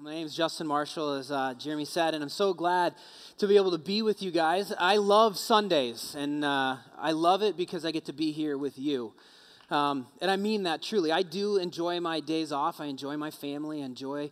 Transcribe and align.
My 0.00 0.14
name 0.14 0.26
is 0.26 0.34
Justin 0.36 0.68
Marshall, 0.68 1.14
as 1.14 1.32
uh, 1.32 1.54
Jeremy 1.58 1.84
said, 1.84 2.14
and 2.14 2.22
I'm 2.22 2.28
so 2.28 2.54
glad 2.54 2.94
to 3.38 3.48
be 3.48 3.56
able 3.56 3.72
to 3.72 3.78
be 3.78 4.00
with 4.02 4.22
you 4.22 4.30
guys. 4.30 4.72
I 4.78 4.98
love 4.98 5.36
Sundays, 5.36 6.14
and 6.16 6.44
uh, 6.44 6.76
I 6.96 7.10
love 7.10 7.42
it 7.42 7.56
because 7.56 7.84
I 7.84 7.90
get 7.90 8.04
to 8.04 8.12
be 8.12 8.30
here 8.30 8.56
with 8.56 8.78
you. 8.78 9.12
Um, 9.70 10.06
and 10.20 10.30
I 10.30 10.36
mean 10.36 10.62
that 10.62 10.82
truly. 10.82 11.10
I 11.10 11.22
do 11.22 11.56
enjoy 11.56 11.98
my 11.98 12.20
days 12.20 12.52
off. 12.52 12.80
I 12.80 12.84
enjoy 12.84 13.16
my 13.16 13.32
family. 13.32 13.82
I 13.82 13.86
enjoy 13.86 14.30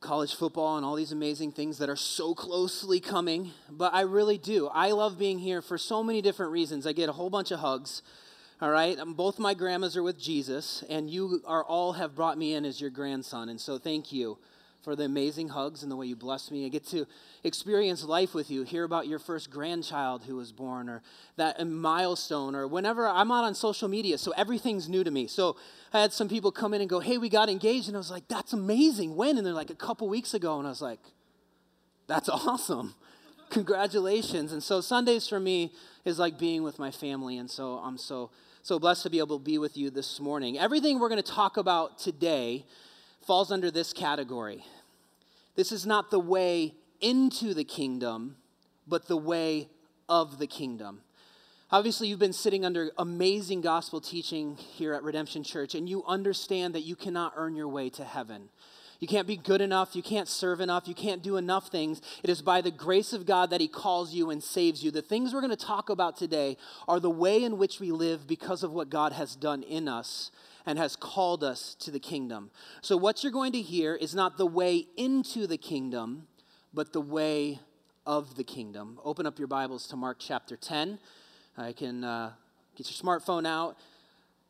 college 0.00 0.34
football 0.34 0.76
and 0.76 0.84
all 0.84 0.96
these 0.96 1.12
amazing 1.12 1.52
things 1.52 1.78
that 1.78 1.88
are 1.88 1.94
so 1.94 2.34
closely 2.34 2.98
coming. 2.98 3.52
But 3.70 3.94
I 3.94 4.00
really 4.00 4.36
do. 4.36 4.66
I 4.74 4.90
love 4.90 5.16
being 5.16 5.38
here 5.38 5.62
for 5.62 5.78
so 5.78 6.02
many 6.02 6.20
different 6.20 6.50
reasons. 6.50 6.88
I 6.88 6.92
get 6.92 7.08
a 7.08 7.12
whole 7.12 7.30
bunch 7.30 7.52
of 7.52 7.60
hugs. 7.60 8.02
All 8.60 8.70
right, 8.70 8.98
um, 8.98 9.14
both 9.14 9.38
my 9.38 9.54
grandmas 9.54 9.96
are 9.96 10.02
with 10.02 10.18
Jesus, 10.18 10.82
and 10.88 11.08
you 11.08 11.42
are 11.46 11.62
all 11.62 11.92
have 11.92 12.16
brought 12.16 12.36
me 12.36 12.54
in 12.54 12.64
as 12.64 12.80
your 12.80 12.90
grandson, 12.90 13.48
and 13.50 13.60
so 13.60 13.78
thank 13.78 14.10
you 14.12 14.38
for 14.86 14.94
the 14.94 15.02
amazing 15.02 15.48
hugs 15.48 15.82
and 15.82 15.90
the 15.90 15.96
way 15.96 16.06
you 16.06 16.14
bless 16.14 16.48
me. 16.48 16.64
I 16.64 16.68
get 16.68 16.86
to 16.90 17.08
experience 17.42 18.04
life 18.04 18.34
with 18.34 18.52
you, 18.52 18.62
hear 18.62 18.84
about 18.84 19.08
your 19.08 19.18
first 19.18 19.50
grandchild 19.50 20.22
who 20.22 20.36
was 20.36 20.52
born, 20.52 20.88
or 20.88 21.02
that 21.34 21.66
milestone, 21.66 22.54
or 22.54 22.68
whenever 22.68 23.08
I'm 23.08 23.32
out 23.32 23.42
on 23.42 23.56
social 23.56 23.88
media, 23.88 24.16
so 24.16 24.32
everything's 24.36 24.88
new 24.88 25.02
to 25.02 25.10
me. 25.10 25.26
So 25.26 25.56
I 25.92 26.00
had 26.00 26.12
some 26.12 26.28
people 26.28 26.52
come 26.52 26.72
in 26.72 26.80
and 26.80 26.88
go, 26.88 27.00
"Hey, 27.00 27.18
we 27.18 27.28
got 27.28 27.48
engaged," 27.48 27.88
and 27.88 27.96
I 27.96 27.98
was 27.98 28.12
like, 28.12 28.28
"That's 28.28 28.52
amazing! 28.52 29.16
When?" 29.16 29.36
And 29.36 29.44
they're 29.44 29.52
like, 29.52 29.70
"A 29.70 29.74
couple 29.74 30.08
weeks 30.08 30.34
ago," 30.34 30.56
and 30.58 30.68
I 30.68 30.70
was 30.70 30.80
like, 30.80 31.00
"That's 32.06 32.28
awesome." 32.28 32.94
Congratulations. 33.50 34.52
And 34.52 34.62
so 34.62 34.80
Sundays 34.80 35.26
for 35.26 35.40
me 35.40 35.72
is 36.04 36.20
like 36.20 36.38
being 36.38 36.62
with 36.62 36.78
my 36.78 36.92
family. 36.92 37.38
And 37.38 37.50
so 37.50 37.78
I'm 37.78 37.98
so 37.98 38.30
so 38.62 38.78
blessed 38.78 39.02
to 39.02 39.10
be 39.10 39.18
able 39.18 39.38
to 39.38 39.44
be 39.44 39.58
with 39.58 39.76
you 39.76 39.90
this 39.90 40.20
morning. 40.20 40.56
Everything 40.56 41.00
we're 41.00 41.08
going 41.08 41.22
to 41.22 41.32
talk 41.32 41.56
about 41.56 41.98
today 41.98 42.64
falls 43.26 43.50
under 43.50 43.72
this 43.72 43.92
category. 43.92 44.64
This 45.56 45.72
is 45.72 45.86
not 45.86 46.10
the 46.10 46.20
way 46.20 46.74
into 47.00 47.54
the 47.54 47.64
kingdom, 47.64 48.36
but 48.86 49.08
the 49.08 49.16
way 49.16 49.68
of 50.08 50.38
the 50.38 50.46
kingdom. 50.46 51.00
Obviously, 51.70 52.06
you've 52.06 52.20
been 52.20 52.32
sitting 52.32 52.64
under 52.64 52.92
amazing 52.96 53.60
gospel 53.60 54.00
teaching 54.00 54.56
here 54.56 54.94
at 54.94 55.02
Redemption 55.02 55.42
Church, 55.42 55.74
and 55.74 55.88
you 55.88 56.04
understand 56.06 56.74
that 56.74 56.82
you 56.82 56.94
cannot 56.94 57.32
earn 57.36 57.56
your 57.56 57.68
way 57.68 57.90
to 57.90 58.04
heaven. 58.04 58.50
You 58.98 59.06
can't 59.06 59.26
be 59.26 59.36
good 59.36 59.60
enough. 59.60 59.94
You 59.94 60.02
can't 60.02 60.28
serve 60.28 60.60
enough. 60.60 60.88
You 60.88 60.94
can't 60.94 61.22
do 61.22 61.36
enough 61.36 61.68
things. 61.68 62.00
It 62.22 62.30
is 62.30 62.42
by 62.42 62.60
the 62.60 62.70
grace 62.70 63.12
of 63.12 63.26
God 63.26 63.50
that 63.50 63.60
He 63.60 63.68
calls 63.68 64.14
you 64.14 64.30
and 64.30 64.42
saves 64.42 64.82
you. 64.82 64.90
The 64.90 65.02
things 65.02 65.32
we're 65.32 65.40
going 65.40 65.50
to 65.50 65.56
talk 65.56 65.90
about 65.90 66.16
today 66.16 66.56
are 66.88 67.00
the 67.00 67.10
way 67.10 67.42
in 67.42 67.58
which 67.58 67.80
we 67.80 67.92
live 67.92 68.26
because 68.26 68.62
of 68.62 68.72
what 68.72 68.90
God 68.90 69.12
has 69.12 69.36
done 69.36 69.62
in 69.62 69.88
us 69.88 70.30
and 70.64 70.78
has 70.78 70.96
called 70.96 71.44
us 71.44 71.76
to 71.80 71.90
the 71.90 72.00
kingdom. 72.00 72.50
So, 72.80 72.96
what 72.96 73.22
you're 73.22 73.32
going 73.32 73.52
to 73.52 73.62
hear 73.62 73.94
is 73.94 74.14
not 74.14 74.36
the 74.36 74.46
way 74.46 74.86
into 74.96 75.46
the 75.46 75.58
kingdom, 75.58 76.26
but 76.74 76.92
the 76.92 77.00
way 77.00 77.60
of 78.04 78.36
the 78.36 78.44
kingdom. 78.44 78.98
Open 79.04 79.26
up 79.26 79.38
your 79.38 79.48
Bibles 79.48 79.86
to 79.88 79.96
Mark 79.96 80.18
chapter 80.20 80.56
10. 80.56 80.98
I 81.56 81.72
can 81.72 82.04
uh, 82.04 82.32
get 82.76 82.90
your 82.90 82.96
smartphone 82.96 83.46
out. 83.46 83.76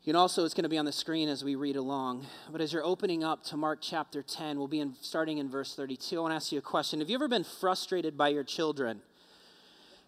Can 0.07 0.15
also, 0.15 0.45
it's 0.45 0.55
going 0.55 0.63
to 0.63 0.69
be 0.69 0.79
on 0.79 0.85
the 0.85 0.93
screen 0.93 1.29
as 1.29 1.43
we 1.43 1.57
read 1.57 1.75
along. 1.75 2.27
But 2.53 2.61
as 2.61 2.73
you're 2.73 2.85
opening 2.85 3.25
up 3.25 3.43
to 3.47 3.57
Mark 3.57 3.81
chapter 3.83 4.23
10, 4.23 4.57
we'll 4.57 4.69
be 4.69 4.79
in, 4.79 4.95
starting 5.01 5.39
in 5.39 5.49
verse 5.49 5.75
32. 5.75 6.17
I 6.17 6.21
want 6.21 6.31
to 6.31 6.37
ask 6.37 6.53
you 6.53 6.61
a 6.61 6.63
question. 6.63 7.01
Have 7.01 7.11
you 7.11 7.17
ever 7.17 7.27
been 7.27 7.43
frustrated 7.43 8.17
by 8.17 8.29
your 8.29 8.45
children? 8.45 9.01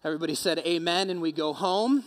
Everybody 0.05 0.37
said 0.37 0.61
amen, 0.61 1.11
and 1.11 1.21
we 1.21 1.33
go 1.33 1.53
home. 1.53 2.05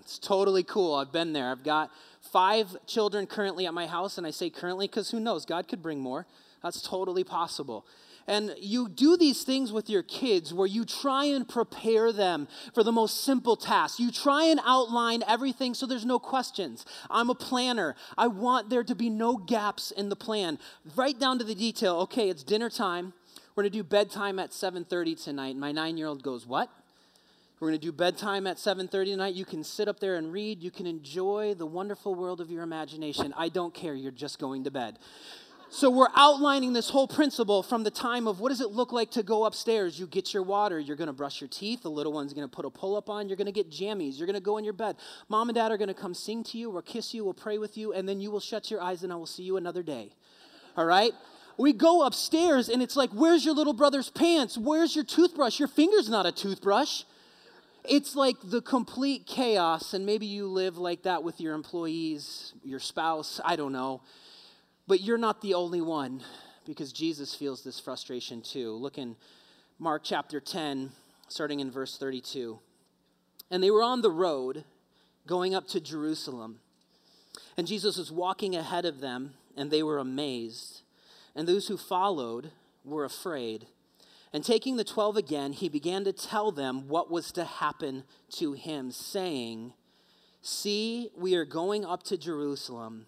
It's 0.00 0.18
totally 0.18 0.62
cool. 0.62 0.94
I've 0.94 1.12
been 1.12 1.34
there. 1.34 1.50
I've 1.50 1.62
got 1.62 1.90
five 2.22 2.74
children 2.86 3.26
currently 3.26 3.66
at 3.66 3.74
my 3.74 3.86
house, 3.86 4.16
and 4.16 4.26
I 4.26 4.30
say 4.30 4.48
currently 4.48 4.86
because 4.86 5.10
who 5.10 5.20
knows? 5.20 5.44
God 5.44 5.68
could 5.68 5.82
bring 5.82 6.00
more. 6.00 6.24
That's 6.62 6.80
totally 6.80 7.22
possible. 7.22 7.84
And 8.28 8.54
you 8.58 8.88
do 8.88 9.16
these 9.16 9.44
things 9.44 9.70
with 9.70 9.88
your 9.88 10.02
kids 10.02 10.52
where 10.52 10.66
you 10.66 10.84
try 10.84 11.26
and 11.26 11.48
prepare 11.48 12.12
them 12.12 12.48
for 12.74 12.82
the 12.82 12.90
most 12.92 13.22
simple 13.22 13.56
tasks. 13.56 14.00
You 14.00 14.10
try 14.10 14.46
and 14.46 14.60
outline 14.64 15.22
everything 15.28 15.74
so 15.74 15.86
there's 15.86 16.04
no 16.04 16.18
questions. 16.18 16.84
I'm 17.08 17.30
a 17.30 17.34
planner. 17.34 17.94
I 18.18 18.26
want 18.26 18.68
there 18.68 18.82
to 18.84 18.94
be 18.94 19.10
no 19.10 19.36
gaps 19.36 19.92
in 19.92 20.08
the 20.08 20.16
plan. 20.16 20.58
Right 20.96 21.18
down 21.18 21.38
to 21.38 21.44
the 21.44 21.54
detail. 21.54 21.96
Okay, 22.00 22.28
it's 22.28 22.42
dinner 22.42 22.68
time. 22.68 23.12
We're 23.54 23.62
going 23.62 23.72
to 23.72 23.78
do 23.78 23.84
bedtime 23.84 24.38
at 24.38 24.50
7:30 24.50 25.22
tonight. 25.22 25.56
My 25.56 25.72
9-year-old 25.72 26.22
goes, 26.22 26.46
"What?" 26.46 26.68
We're 27.58 27.68
going 27.68 27.80
to 27.80 27.86
do 27.86 27.92
bedtime 27.92 28.46
at 28.46 28.58
7:30 28.58 29.12
tonight. 29.12 29.34
You 29.34 29.46
can 29.46 29.64
sit 29.64 29.88
up 29.88 29.98
there 29.98 30.16
and 30.16 30.30
read. 30.30 30.62
You 30.62 30.70
can 30.70 30.86
enjoy 30.86 31.54
the 31.54 31.64
wonderful 31.64 32.14
world 32.14 32.42
of 32.42 32.50
your 32.50 32.62
imagination. 32.62 33.32
I 33.34 33.48
don't 33.48 33.72
care. 33.72 33.94
You're 33.94 34.12
just 34.12 34.38
going 34.38 34.64
to 34.64 34.70
bed. 34.70 34.98
So 35.68 35.90
we're 35.90 36.08
outlining 36.14 36.74
this 36.74 36.90
whole 36.90 37.08
principle 37.08 37.62
from 37.62 37.82
the 37.82 37.90
time 37.90 38.28
of 38.28 38.38
what 38.38 38.50
does 38.50 38.60
it 38.60 38.70
look 38.70 38.92
like 38.92 39.10
to 39.12 39.24
go 39.24 39.44
upstairs? 39.44 39.98
You 39.98 40.06
get 40.06 40.32
your 40.32 40.44
water, 40.44 40.78
you're 40.78 40.96
going 40.96 41.08
to 41.08 41.12
brush 41.12 41.40
your 41.40 41.48
teeth, 41.48 41.82
the 41.82 41.90
little 41.90 42.12
one's 42.12 42.32
going 42.32 42.48
to 42.48 42.54
put 42.54 42.64
a 42.64 42.70
pull-up 42.70 43.10
on, 43.10 43.28
you're 43.28 43.36
going 43.36 43.46
to 43.46 43.52
get 43.52 43.68
jammies, 43.68 44.16
you're 44.16 44.28
going 44.28 44.34
to 44.34 44.40
go 44.40 44.58
in 44.58 44.64
your 44.64 44.72
bed. 44.72 44.96
Mom 45.28 45.48
and 45.48 45.56
dad 45.56 45.72
are 45.72 45.76
going 45.76 45.88
to 45.88 45.94
come 45.94 46.14
sing 46.14 46.44
to 46.44 46.58
you 46.58 46.70
or 46.70 46.82
kiss 46.82 47.12
you 47.12 47.24
or 47.24 47.34
pray 47.34 47.58
with 47.58 47.76
you 47.76 47.92
and 47.92 48.08
then 48.08 48.20
you 48.20 48.30
will 48.30 48.40
shut 48.40 48.70
your 48.70 48.80
eyes 48.80 49.02
and 49.02 49.12
I 49.12 49.16
will 49.16 49.26
see 49.26 49.42
you 49.42 49.56
another 49.56 49.82
day. 49.82 50.12
All 50.76 50.86
right? 50.86 51.12
We 51.58 51.72
go 51.72 52.06
upstairs 52.06 52.68
and 52.68 52.80
it's 52.80 52.96
like, 52.96 53.10
"Where's 53.10 53.44
your 53.44 53.54
little 53.54 53.72
brother's 53.72 54.10
pants? 54.10 54.56
Where's 54.56 54.94
your 54.94 55.04
toothbrush? 55.04 55.58
Your 55.58 55.68
finger's 55.68 56.08
not 56.08 56.26
a 56.26 56.32
toothbrush." 56.32 57.02
It's 57.88 58.14
like 58.14 58.36
the 58.42 58.60
complete 58.60 59.26
chaos 59.26 59.94
and 59.94 60.04
maybe 60.04 60.26
you 60.26 60.46
live 60.48 60.76
like 60.76 61.02
that 61.04 61.22
with 61.24 61.40
your 61.40 61.54
employees, 61.54 62.52
your 62.62 62.80
spouse, 62.80 63.40
I 63.44 63.56
don't 63.56 63.72
know. 63.72 64.02
But 64.88 65.00
you're 65.00 65.18
not 65.18 65.42
the 65.42 65.54
only 65.54 65.80
one 65.80 66.22
because 66.64 66.92
Jesus 66.92 67.34
feels 67.34 67.64
this 67.64 67.80
frustration 67.80 68.40
too. 68.40 68.72
Look 68.72 68.98
in 68.98 69.16
Mark 69.78 70.02
chapter 70.04 70.40
10, 70.40 70.92
starting 71.28 71.58
in 71.58 71.70
verse 71.70 71.98
32. 71.98 72.58
And 73.50 73.62
they 73.62 73.70
were 73.70 73.82
on 73.82 74.02
the 74.02 74.10
road 74.10 74.64
going 75.26 75.54
up 75.54 75.66
to 75.68 75.80
Jerusalem. 75.80 76.60
And 77.56 77.66
Jesus 77.66 77.98
was 77.98 78.12
walking 78.12 78.54
ahead 78.54 78.84
of 78.84 79.00
them, 79.00 79.34
and 79.56 79.70
they 79.70 79.82
were 79.82 79.98
amazed. 79.98 80.82
And 81.34 81.48
those 81.48 81.66
who 81.66 81.76
followed 81.76 82.52
were 82.84 83.04
afraid. 83.04 83.66
And 84.32 84.44
taking 84.44 84.76
the 84.76 84.84
twelve 84.84 85.16
again, 85.16 85.52
he 85.52 85.68
began 85.68 86.04
to 86.04 86.12
tell 86.12 86.52
them 86.52 86.88
what 86.88 87.10
was 87.10 87.32
to 87.32 87.44
happen 87.44 88.04
to 88.36 88.52
him, 88.52 88.92
saying, 88.92 89.72
See, 90.42 91.10
we 91.16 91.34
are 91.34 91.44
going 91.44 91.84
up 91.84 92.04
to 92.04 92.16
Jerusalem 92.16 93.06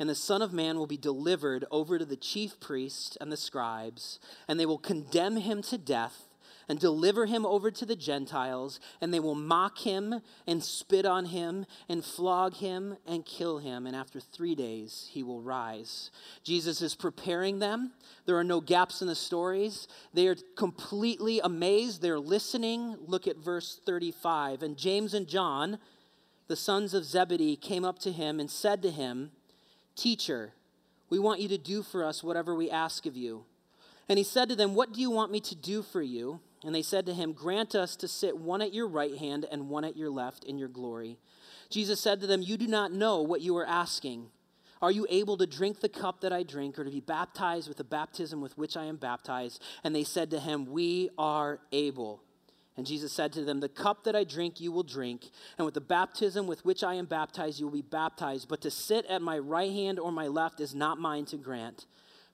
and 0.00 0.08
the 0.08 0.14
Son 0.14 0.40
of 0.40 0.54
Man 0.54 0.78
will 0.78 0.86
be 0.86 0.96
delivered 0.96 1.66
over 1.70 1.98
to 1.98 2.06
the 2.06 2.16
chief 2.16 2.58
priests 2.58 3.18
and 3.20 3.30
the 3.30 3.36
scribes, 3.36 4.18
and 4.48 4.58
they 4.58 4.64
will 4.64 4.78
condemn 4.78 5.36
him 5.36 5.60
to 5.64 5.76
death 5.76 6.24
and 6.70 6.80
deliver 6.80 7.26
him 7.26 7.44
over 7.44 7.70
to 7.70 7.84
the 7.84 7.96
Gentiles, 7.96 8.80
and 9.00 9.12
they 9.12 9.20
will 9.20 9.34
mock 9.34 9.78
him 9.80 10.22
and 10.46 10.64
spit 10.64 11.04
on 11.04 11.26
him 11.26 11.66
and 11.88 12.02
flog 12.02 12.54
him 12.54 12.96
and 13.06 13.26
kill 13.26 13.58
him, 13.58 13.86
and 13.86 13.94
after 13.94 14.20
three 14.20 14.54
days 14.54 15.10
he 15.12 15.22
will 15.22 15.42
rise. 15.42 16.10
Jesus 16.44 16.80
is 16.80 16.94
preparing 16.94 17.58
them. 17.58 17.92
There 18.24 18.38
are 18.38 18.44
no 18.44 18.62
gaps 18.62 19.02
in 19.02 19.08
the 19.08 19.14
stories. 19.14 19.86
They 20.14 20.28
are 20.28 20.36
completely 20.56 21.40
amazed. 21.40 22.00
They're 22.00 22.20
listening. 22.20 22.96
Look 23.04 23.26
at 23.26 23.36
verse 23.36 23.80
35. 23.84 24.62
And 24.62 24.78
James 24.78 25.12
and 25.12 25.28
John, 25.28 25.78
the 26.46 26.56
sons 26.56 26.94
of 26.94 27.04
Zebedee, 27.04 27.56
came 27.56 27.84
up 27.84 27.98
to 27.98 28.12
him 28.12 28.40
and 28.40 28.50
said 28.50 28.80
to 28.82 28.90
him, 28.90 29.32
Teacher, 30.00 30.54
we 31.10 31.18
want 31.18 31.40
you 31.40 31.48
to 31.48 31.58
do 31.58 31.82
for 31.82 32.02
us 32.02 32.24
whatever 32.24 32.54
we 32.54 32.70
ask 32.70 33.04
of 33.04 33.18
you. 33.18 33.44
And 34.08 34.16
he 34.16 34.24
said 34.24 34.48
to 34.48 34.56
them, 34.56 34.74
What 34.74 34.94
do 34.94 35.00
you 35.02 35.10
want 35.10 35.30
me 35.30 35.40
to 35.40 35.54
do 35.54 35.82
for 35.82 36.00
you? 36.00 36.40
And 36.64 36.74
they 36.74 36.80
said 36.80 37.04
to 37.04 37.12
him, 37.12 37.34
Grant 37.34 37.74
us 37.74 37.96
to 37.96 38.08
sit 38.08 38.38
one 38.38 38.62
at 38.62 38.72
your 38.72 38.88
right 38.88 39.14
hand 39.18 39.44
and 39.52 39.68
one 39.68 39.84
at 39.84 39.98
your 39.98 40.08
left 40.08 40.44
in 40.44 40.56
your 40.56 40.70
glory. 40.70 41.18
Jesus 41.68 42.00
said 42.00 42.18
to 42.22 42.26
them, 42.26 42.40
You 42.40 42.56
do 42.56 42.66
not 42.66 42.92
know 42.92 43.20
what 43.20 43.42
you 43.42 43.54
are 43.58 43.66
asking. 43.66 44.28
Are 44.80 44.90
you 44.90 45.06
able 45.10 45.36
to 45.36 45.46
drink 45.46 45.80
the 45.80 45.88
cup 45.90 46.22
that 46.22 46.32
I 46.32 46.44
drink, 46.44 46.78
or 46.78 46.84
to 46.84 46.90
be 46.90 47.00
baptized 47.00 47.68
with 47.68 47.76
the 47.76 47.84
baptism 47.84 48.40
with 48.40 48.56
which 48.56 48.78
I 48.78 48.86
am 48.86 48.96
baptized? 48.96 49.62
And 49.84 49.94
they 49.94 50.04
said 50.04 50.30
to 50.30 50.40
him, 50.40 50.64
We 50.64 51.10
are 51.18 51.60
able. 51.72 52.22
And 52.80 52.86
Jesus 52.86 53.12
said 53.12 53.34
to 53.34 53.44
them, 53.44 53.60
The 53.60 53.68
cup 53.68 54.04
that 54.04 54.16
I 54.16 54.24
drink, 54.24 54.58
you 54.58 54.72
will 54.72 54.82
drink, 54.82 55.28
and 55.58 55.66
with 55.66 55.74
the 55.74 55.82
baptism 55.82 56.46
with 56.46 56.64
which 56.64 56.82
I 56.82 56.94
am 56.94 57.04
baptized, 57.04 57.60
you 57.60 57.66
will 57.66 57.74
be 57.74 57.82
baptized. 57.82 58.48
But 58.48 58.62
to 58.62 58.70
sit 58.70 59.04
at 59.04 59.20
my 59.20 59.38
right 59.38 59.70
hand 59.70 59.98
or 59.98 60.10
my 60.10 60.28
left 60.28 60.60
is 60.60 60.74
not 60.74 60.96
mine 60.96 61.26
to 61.26 61.36
grant, 61.36 61.84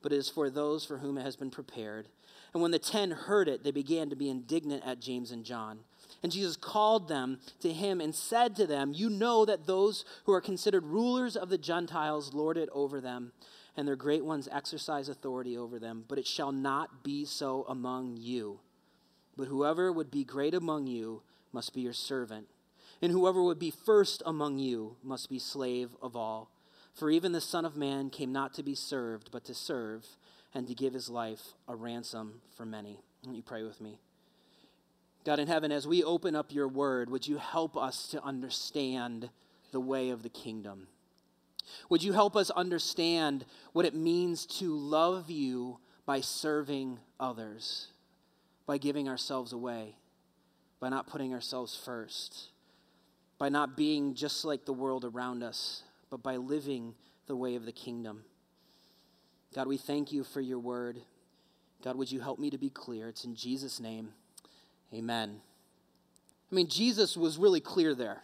but 0.02 0.12
it 0.12 0.19
is 0.19 0.31
for 0.31 0.48
those 0.48 0.84
for 0.84 0.98
whom 0.98 1.19
it 1.19 1.25
has 1.25 1.34
been 1.34 1.50
prepared. 1.50 2.06
And 2.54 2.62
when 2.62 2.70
the 2.70 2.78
ten 2.78 3.10
heard 3.10 3.48
it, 3.48 3.64
they 3.64 3.72
began 3.72 4.08
to 4.10 4.14
be 4.14 4.31
indignant 4.31 4.84
at 4.87 5.00
James 5.00 5.32
and 5.32 5.44
John. 5.44 5.81
And 6.22 6.31
Jesus 6.31 6.54
called 6.54 7.08
them 7.08 7.40
to 7.58 7.72
him 7.72 8.00
and 8.00 8.14
said 8.14 8.54
to 8.54 8.69
them, 8.69 8.93
You 8.94 9.10
know 9.10 9.44
that 9.46 9.66
those 9.66 10.04
who 10.26 10.32
are 10.32 10.40
considered 10.40 10.84
rulers 10.84 11.34
of 11.34 11.48
the 11.48 11.58
Gentiles 11.58 12.34
lord 12.34 12.56
it 12.56 12.69
over 12.70 13.00
them, 13.00 13.32
and 13.76 13.88
their 13.88 13.96
great 13.96 14.25
ones 14.25 14.48
exercise 14.52 15.08
authority 15.08 15.58
over 15.58 15.81
them. 15.81 16.04
But 16.06 16.19
it 16.19 16.26
shall 16.28 16.52
not 16.52 17.02
be 17.02 17.25
so 17.25 17.66
among 17.69 18.16
you. 18.16 18.60
But 19.36 19.48
whoever 19.48 19.92
would 19.92 20.10
be 20.10 20.24
great 20.24 20.54
among 20.54 20.86
you 20.86 21.22
must 21.52 21.74
be 21.74 21.80
your 21.80 21.92
servant, 21.92 22.46
and 23.02 23.12
whoever 23.12 23.42
would 23.42 23.58
be 23.58 23.70
first 23.70 24.22
among 24.24 24.58
you 24.58 24.96
must 25.02 25.28
be 25.28 25.38
slave 25.38 25.90
of 26.00 26.16
all. 26.16 26.50
For 26.94 27.10
even 27.10 27.32
the 27.32 27.40
Son 27.40 27.64
of 27.64 27.76
Man 27.76 28.08
came 28.08 28.32
not 28.32 28.54
to 28.54 28.62
be 28.62 28.74
served, 28.74 29.30
but 29.30 29.44
to 29.44 29.54
serve, 29.54 30.06
and 30.54 30.66
to 30.66 30.74
give 30.74 30.94
his 30.94 31.10
life 31.10 31.52
a 31.68 31.76
ransom 31.76 32.40
for 32.56 32.64
many. 32.64 33.00
Will 33.26 33.34
you 33.34 33.42
pray 33.42 33.62
with 33.62 33.80
me? 33.80 33.98
God 35.24 35.38
in 35.38 35.48
heaven, 35.48 35.72
as 35.72 35.86
we 35.86 36.02
open 36.02 36.34
up 36.34 36.54
your 36.54 36.68
word, 36.68 37.10
would 37.10 37.26
you 37.26 37.36
help 37.36 37.76
us 37.76 38.08
to 38.08 38.22
understand 38.22 39.28
the 39.72 39.80
way 39.80 40.08
of 40.10 40.22
the 40.22 40.28
kingdom? 40.28 40.86
Would 41.90 42.02
you 42.02 42.12
help 42.12 42.36
us 42.36 42.50
understand 42.50 43.44
what 43.72 43.84
it 43.84 43.94
means 43.94 44.46
to 44.46 44.74
love 44.74 45.30
you 45.30 45.78
by 46.06 46.20
serving 46.20 47.00
others, 47.18 47.88
by 48.66 48.78
giving 48.78 49.08
ourselves 49.08 49.52
away, 49.52 49.96
by 50.80 50.88
not 50.88 51.06
putting 51.06 51.32
ourselves 51.32 51.76
first, 51.76 52.48
by 53.38 53.48
not 53.48 53.76
being 53.76 54.14
just 54.14 54.44
like 54.44 54.64
the 54.64 54.72
world 54.72 55.04
around 55.04 55.42
us, 55.42 55.82
but 56.10 56.22
by 56.22 56.36
living 56.36 56.94
the 57.26 57.36
way 57.36 57.54
of 57.54 57.64
the 57.64 57.72
kingdom? 57.72 58.24
God, 59.54 59.68
we 59.68 59.76
thank 59.76 60.12
you 60.12 60.24
for 60.24 60.40
your 60.40 60.58
word. 60.58 61.00
God, 61.82 61.96
would 61.96 62.10
you 62.10 62.20
help 62.20 62.38
me 62.38 62.50
to 62.50 62.58
be 62.58 62.70
clear? 62.70 63.08
It's 63.08 63.24
in 63.24 63.34
Jesus' 63.34 63.80
name. 63.80 64.10
Amen. 64.92 65.40
I 66.50 66.54
mean, 66.54 66.69
Jesus 66.69 67.16
was 67.16 67.38
really 67.38 67.60
clear 67.60 67.94
there. 67.94 68.22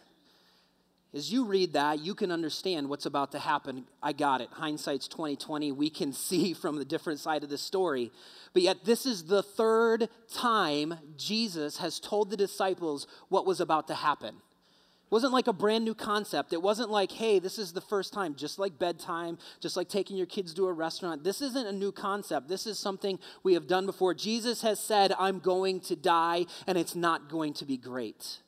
As 1.15 1.31
you 1.31 1.45
read 1.45 1.73
that, 1.73 1.99
you 1.99 2.15
can 2.15 2.31
understand 2.31 2.89
what's 2.89 3.05
about 3.05 3.31
to 3.33 3.39
happen. 3.39 3.85
I 4.01 4.13
got 4.13 4.41
it. 4.41 4.49
Hindsight's 4.51 5.07
2020. 5.07 5.71
We 5.71 5.91
can 5.91 6.11
see 6.13 6.53
from 6.53 6.77
the 6.77 6.85
different 6.85 7.19
side 7.19 7.43
of 7.43 7.49
the 7.49 7.57
story. 7.57 8.11
But 8.53 8.63
yet 8.63 8.83
this 8.83 9.05
is 9.05 9.25
the 9.25 9.43
third 9.43 10.09
time 10.33 10.95
Jesus 11.15 11.77
has 11.77 11.99
told 11.99 12.29
the 12.29 12.37
disciples 12.37 13.05
what 13.29 13.45
was 13.45 13.59
about 13.59 13.87
to 13.89 13.95
happen. 13.95 14.35
It 14.35 15.11
wasn't 15.11 15.33
like 15.33 15.45
a 15.45 15.53
brand 15.53 15.85
new 15.85 15.93
concept. 15.93 16.51
It 16.51 16.63
wasn't 16.63 16.89
like, 16.89 17.11
hey, 17.11 17.37
this 17.37 17.59
is 17.59 17.73
the 17.73 17.81
first 17.81 18.11
time, 18.11 18.33
just 18.33 18.57
like 18.57 18.79
bedtime, 18.79 19.37
just 19.59 19.77
like 19.77 19.89
taking 19.89 20.17
your 20.17 20.25
kids 20.25 20.55
to 20.55 20.65
a 20.65 20.73
restaurant. 20.73 21.23
This 21.23 21.39
isn't 21.43 21.67
a 21.67 21.71
new 21.71 21.91
concept. 21.91 22.47
This 22.47 22.65
is 22.65 22.79
something 22.79 23.19
we 23.43 23.53
have 23.53 23.67
done 23.67 23.85
before. 23.85 24.15
Jesus 24.15 24.63
has 24.63 24.79
said, 24.79 25.13
I'm 25.19 25.37
going 25.37 25.81
to 25.81 25.95
die, 25.95 26.47
and 26.65 26.75
it's 26.75 26.95
not 26.95 27.29
going 27.29 27.53
to 27.55 27.65
be 27.65 27.77
great, 27.77 28.39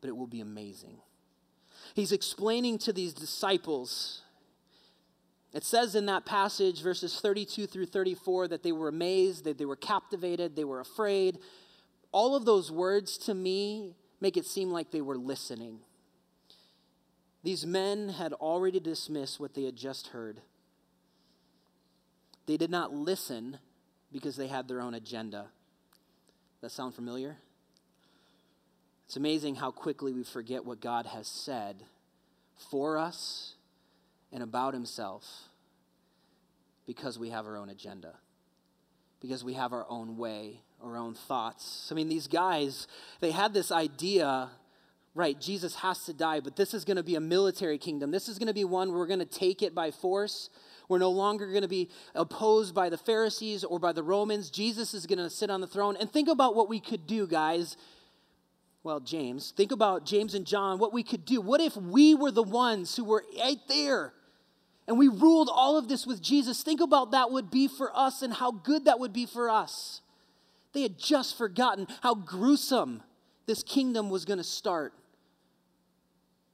but 0.00 0.06
it 0.06 0.16
will 0.16 0.28
be 0.28 0.40
amazing 0.40 1.00
he's 1.96 2.12
explaining 2.12 2.76
to 2.76 2.92
these 2.92 3.14
disciples. 3.14 4.20
It 5.54 5.64
says 5.64 5.94
in 5.94 6.04
that 6.06 6.26
passage, 6.26 6.82
verses 6.82 7.18
32 7.18 7.66
through 7.66 7.86
34, 7.86 8.48
that 8.48 8.62
they 8.62 8.70
were 8.70 8.88
amazed, 8.88 9.44
that 9.44 9.56
they 9.56 9.64
were 9.64 9.76
captivated, 9.76 10.54
they 10.54 10.64
were 10.64 10.80
afraid. 10.80 11.38
All 12.12 12.36
of 12.36 12.44
those 12.44 12.70
words 12.70 13.16
to 13.18 13.34
me 13.34 13.94
make 14.20 14.36
it 14.36 14.44
seem 14.44 14.70
like 14.70 14.90
they 14.90 15.00
were 15.00 15.16
listening. 15.16 15.78
These 17.42 17.64
men 17.64 18.10
had 18.10 18.34
already 18.34 18.78
dismissed 18.78 19.40
what 19.40 19.54
they 19.54 19.64
had 19.64 19.76
just 19.76 20.08
heard. 20.08 20.42
They 22.44 22.58
did 22.58 22.70
not 22.70 22.92
listen 22.92 23.58
because 24.12 24.36
they 24.36 24.48
had 24.48 24.68
their 24.68 24.82
own 24.82 24.92
agenda. 24.92 25.46
That 26.60 26.72
sound 26.72 26.94
familiar? 26.94 27.38
It's 29.06 29.16
amazing 29.16 29.54
how 29.56 29.70
quickly 29.70 30.12
we 30.12 30.24
forget 30.24 30.64
what 30.64 30.80
God 30.80 31.06
has 31.06 31.28
said 31.28 31.84
for 32.70 32.98
us 32.98 33.54
and 34.32 34.42
about 34.42 34.74
Himself 34.74 35.24
because 36.86 37.18
we 37.18 37.30
have 37.30 37.46
our 37.46 37.56
own 37.56 37.68
agenda, 37.68 38.14
because 39.20 39.44
we 39.44 39.54
have 39.54 39.72
our 39.72 39.86
own 39.88 40.16
way, 40.16 40.60
our 40.82 40.96
own 40.96 41.14
thoughts. 41.14 41.88
I 41.90 41.94
mean, 41.94 42.08
these 42.08 42.26
guys, 42.26 42.88
they 43.20 43.30
had 43.30 43.54
this 43.54 43.70
idea 43.70 44.50
right, 45.16 45.40
Jesus 45.40 45.74
has 45.76 46.04
to 46.04 46.12
die, 46.12 46.40
but 46.40 46.56
this 46.56 46.74
is 46.74 46.84
going 46.84 46.98
to 46.98 47.02
be 47.02 47.14
a 47.14 47.20
military 47.20 47.78
kingdom. 47.78 48.10
This 48.10 48.28
is 48.28 48.38
going 48.38 48.48
to 48.48 48.54
be 48.54 48.64
one 48.64 48.90
where 48.90 48.98
we're 48.98 49.06
going 49.06 49.18
to 49.18 49.24
take 49.24 49.62
it 49.62 49.74
by 49.74 49.90
force. 49.90 50.50
We're 50.90 50.98
no 50.98 51.10
longer 51.10 51.46
going 51.48 51.62
to 51.62 51.68
be 51.68 51.88
opposed 52.14 52.74
by 52.74 52.90
the 52.90 52.98
Pharisees 52.98 53.64
or 53.64 53.78
by 53.78 53.92
the 53.92 54.02
Romans. 54.02 54.50
Jesus 54.50 54.92
is 54.92 55.06
going 55.06 55.18
to 55.18 55.30
sit 55.30 55.48
on 55.48 55.62
the 55.62 55.66
throne. 55.66 55.96
And 55.98 56.12
think 56.12 56.28
about 56.28 56.54
what 56.54 56.68
we 56.68 56.80
could 56.80 57.06
do, 57.06 57.26
guys, 57.26 57.78
well, 58.86 59.00
James, 59.00 59.50
think 59.56 59.72
about 59.72 60.06
James 60.06 60.32
and 60.36 60.46
John, 60.46 60.78
what 60.78 60.92
we 60.92 61.02
could 61.02 61.24
do. 61.24 61.40
What 61.40 61.60
if 61.60 61.76
we 61.76 62.14
were 62.14 62.30
the 62.30 62.44
ones 62.44 62.94
who 62.94 63.02
were 63.02 63.24
right 63.36 63.58
there 63.66 64.12
and 64.86 64.96
we 64.96 65.08
ruled 65.08 65.50
all 65.52 65.76
of 65.76 65.88
this 65.88 66.06
with 66.06 66.22
Jesus? 66.22 66.62
Think 66.62 66.80
about 66.80 67.10
that 67.10 67.32
would 67.32 67.50
be 67.50 67.66
for 67.66 67.90
us 67.98 68.22
and 68.22 68.32
how 68.32 68.52
good 68.52 68.84
that 68.84 69.00
would 69.00 69.12
be 69.12 69.26
for 69.26 69.50
us. 69.50 70.02
They 70.72 70.82
had 70.82 71.00
just 71.00 71.36
forgotten 71.36 71.88
how 72.00 72.14
gruesome 72.14 73.02
this 73.46 73.64
kingdom 73.64 74.08
was 74.08 74.24
going 74.24 74.38
to 74.38 74.44
start 74.44 74.92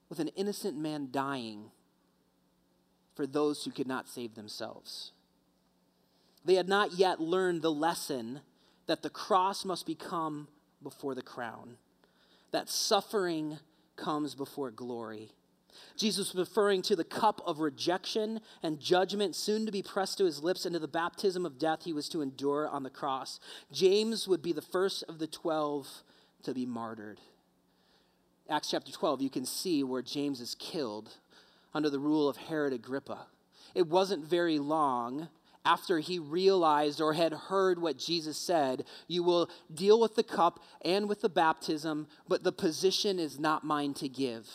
with 0.09 0.19
an 0.19 0.29
innocent 0.29 0.79
man 0.79 1.09
dying 1.13 1.71
for 3.15 3.27
those 3.27 3.63
who 3.63 3.71
could 3.71 3.87
not 3.87 4.09
save 4.09 4.37
themselves. 4.37 5.13
They 6.47 6.55
had 6.55 6.67
not 6.67 6.95
yet 6.95 7.21
learned 7.21 7.61
the 7.61 7.71
lesson 7.71 8.41
that 8.87 9.03
the 9.03 9.11
cross 9.11 9.67
must 9.67 9.85
become 9.85 10.49
before 10.83 11.15
the 11.15 11.21
crown 11.21 11.77
that 12.53 12.69
suffering 12.69 13.59
comes 13.97 14.35
before 14.35 14.71
glory. 14.71 15.33
Jesus 15.97 16.35
was 16.35 16.49
referring 16.49 16.83
to 16.83 16.97
the 16.97 17.05
cup 17.05 17.41
of 17.47 17.61
rejection 17.61 18.41
and 18.63 18.81
judgment 18.81 19.35
soon 19.35 19.67
to 19.67 19.73
be 19.73 19.83
pressed 19.83 20.19
to 20.19 20.25
his 20.25 20.43
lips 20.43 20.65
and 20.65 20.73
to 20.75 20.79
the 20.79 20.89
baptism 20.89 21.45
of 21.45 21.59
death 21.59 21.85
he 21.85 21.93
was 21.93 22.09
to 22.11 22.23
endure 22.23 22.69
on 22.69 22.83
the 22.83 22.91
cross. 22.91 23.41
James 23.73 24.27
would 24.29 24.43
be 24.43 24.53
the 24.53 24.63
first 24.63 25.05
of 25.09 25.19
the 25.19 25.27
12 25.27 26.03
to 26.45 26.55
be 26.55 26.67
martyred. 26.67 27.21
Acts 28.51 28.71
chapter 28.71 28.93
12, 28.93 29.23
you 29.23 29.31
can 29.31 29.47
see 29.47 29.83
where 29.83 30.03
James 30.03 30.41
is 30.41 30.55
killed 30.57 31.11
under 31.75 31.89
the 31.89 31.99
rule 31.99 32.29
of 32.29 32.37
Herod 32.37 32.73
Agrippa. 32.73 33.27
It 33.75 33.87
wasn't 33.87 34.25
very 34.25 34.59
long 34.59 35.29
after 35.65 36.01
he 36.01 36.19
realized 36.19 37.01
or 37.01 37.13
had 37.15 37.33
heard 37.33 37.81
what 37.81 37.99
Jesus 37.99 38.37
said, 38.37 38.85
You 39.07 39.23
will 39.23 39.49
deal 39.73 40.01
with 40.01 40.17
the 40.17 40.23
cup 40.23 40.61
and 40.85 41.09
with 41.09 41.21
the 41.21 41.29
baptism, 41.29 42.09
but 42.29 42.43
the 42.43 42.53
position 42.53 43.19
is 43.19 43.39
not 43.39 43.65
mine 43.65 43.95
to 43.95 44.09
give. 44.09 44.49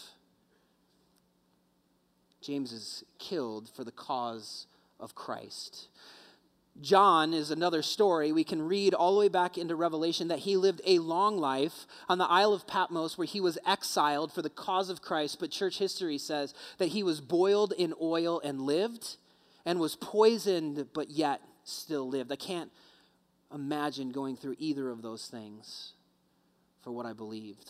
James 2.42 2.72
is 2.72 3.04
killed 3.20 3.70
for 3.70 3.84
the 3.84 3.92
cause 3.92 4.68
of 5.00 5.16
Christ. 5.16 5.88
John 6.80 7.34
is 7.34 7.50
another 7.50 7.82
story. 7.82 8.32
We 8.32 8.44
can 8.44 8.62
read 8.62 8.94
all 8.94 9.14
the 9.14 9.20
way 9.20 9.30
back 9.30 9.58
into 9.58 9.76
Revelation 9.76 10.28
that 10.28 10.40
he 10.40 10.56
lived 10.58 10.82
a 10.86 11.00
long 11.00 11.38
life 11.40 11.88
on 12.08 12.20
the 12.20 12.26
Isle 12.26 12.54
of 12.54 12.68
Patmos 12.68 13.18
where 13.18 13.26
he 13.26 13.42
was 13.42 13.58
exiled 13.66 14.32
for 14.32 14.44
the 14.44 14.50
cause 14.50 14.90
of 14.90 15.02
Christ, 15.02 15.40
but 15.40 15.50
church 15.50 15.80
history 15.80 16.20
says 16.20 16.54
that 16.78 16.90
he 16.90 17.02
was 17.02 17.20
boiled 17.20 17.74
in 17.78 17.96
oil 18.00 18.40
and 18.44 18.62
lived 18.62 19.18
and 19.68 19.82
was 19.82 19.98
poisoned, 19.98 20.88
but 20.94 21.12
yet 21.12 21.42
still 21.66 22.08
lived. 22.08 22.32
I 22.32 22.38
can't 22.38 22.72
imagine 23.54 24.12
going 24.12 24.38
through 24.38 24.56
either 24.58 24.90
of 24.90 25.02
those 25.02 25.28
things 25.28 25.92
for 26.82 26.92
what 26.92 27.06
I 27.06 27.12
believed. 27.12 27.70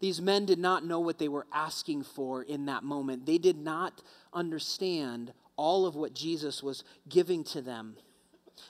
These 0.00 0.20
men 0.20 0.46
did 0.46 0.58
not 0.58 0.84
know 0.84 0.98
what 0.98 1.18
they 1.18 1.28
were 1.28 1.46
asking 1.52 2.02
for 2.02 2.42
in 2.42 2.66
that 2.66 2.82
moment. 2.82 3.24
They 3.24 3.38
did 3.38 3.56
not 3.56 4.02
understand 4.32 5.32
all 5.54 5.86
of 5.86 5.94
what 5.94 6.12
Jesus 6.12 6.60
was 6.60 6.82
giving 7.08 7.44
to 7.44 7.62
them. 7.62 7.96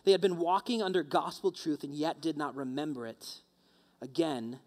They 0.04 0.12
had 0.12 0.20
been 0.20 0.36
walking 0.36 0.82
under 0.82 1.02
gospel 1.02 1.50
truth 1.50 1.84
and 1.84 1.94
yet 1.94 2.20
did 2.20 2.36
not 2.36 2.54
remember 2.54 3.06
it. 3.06 3.36
Again, 4.02 4.58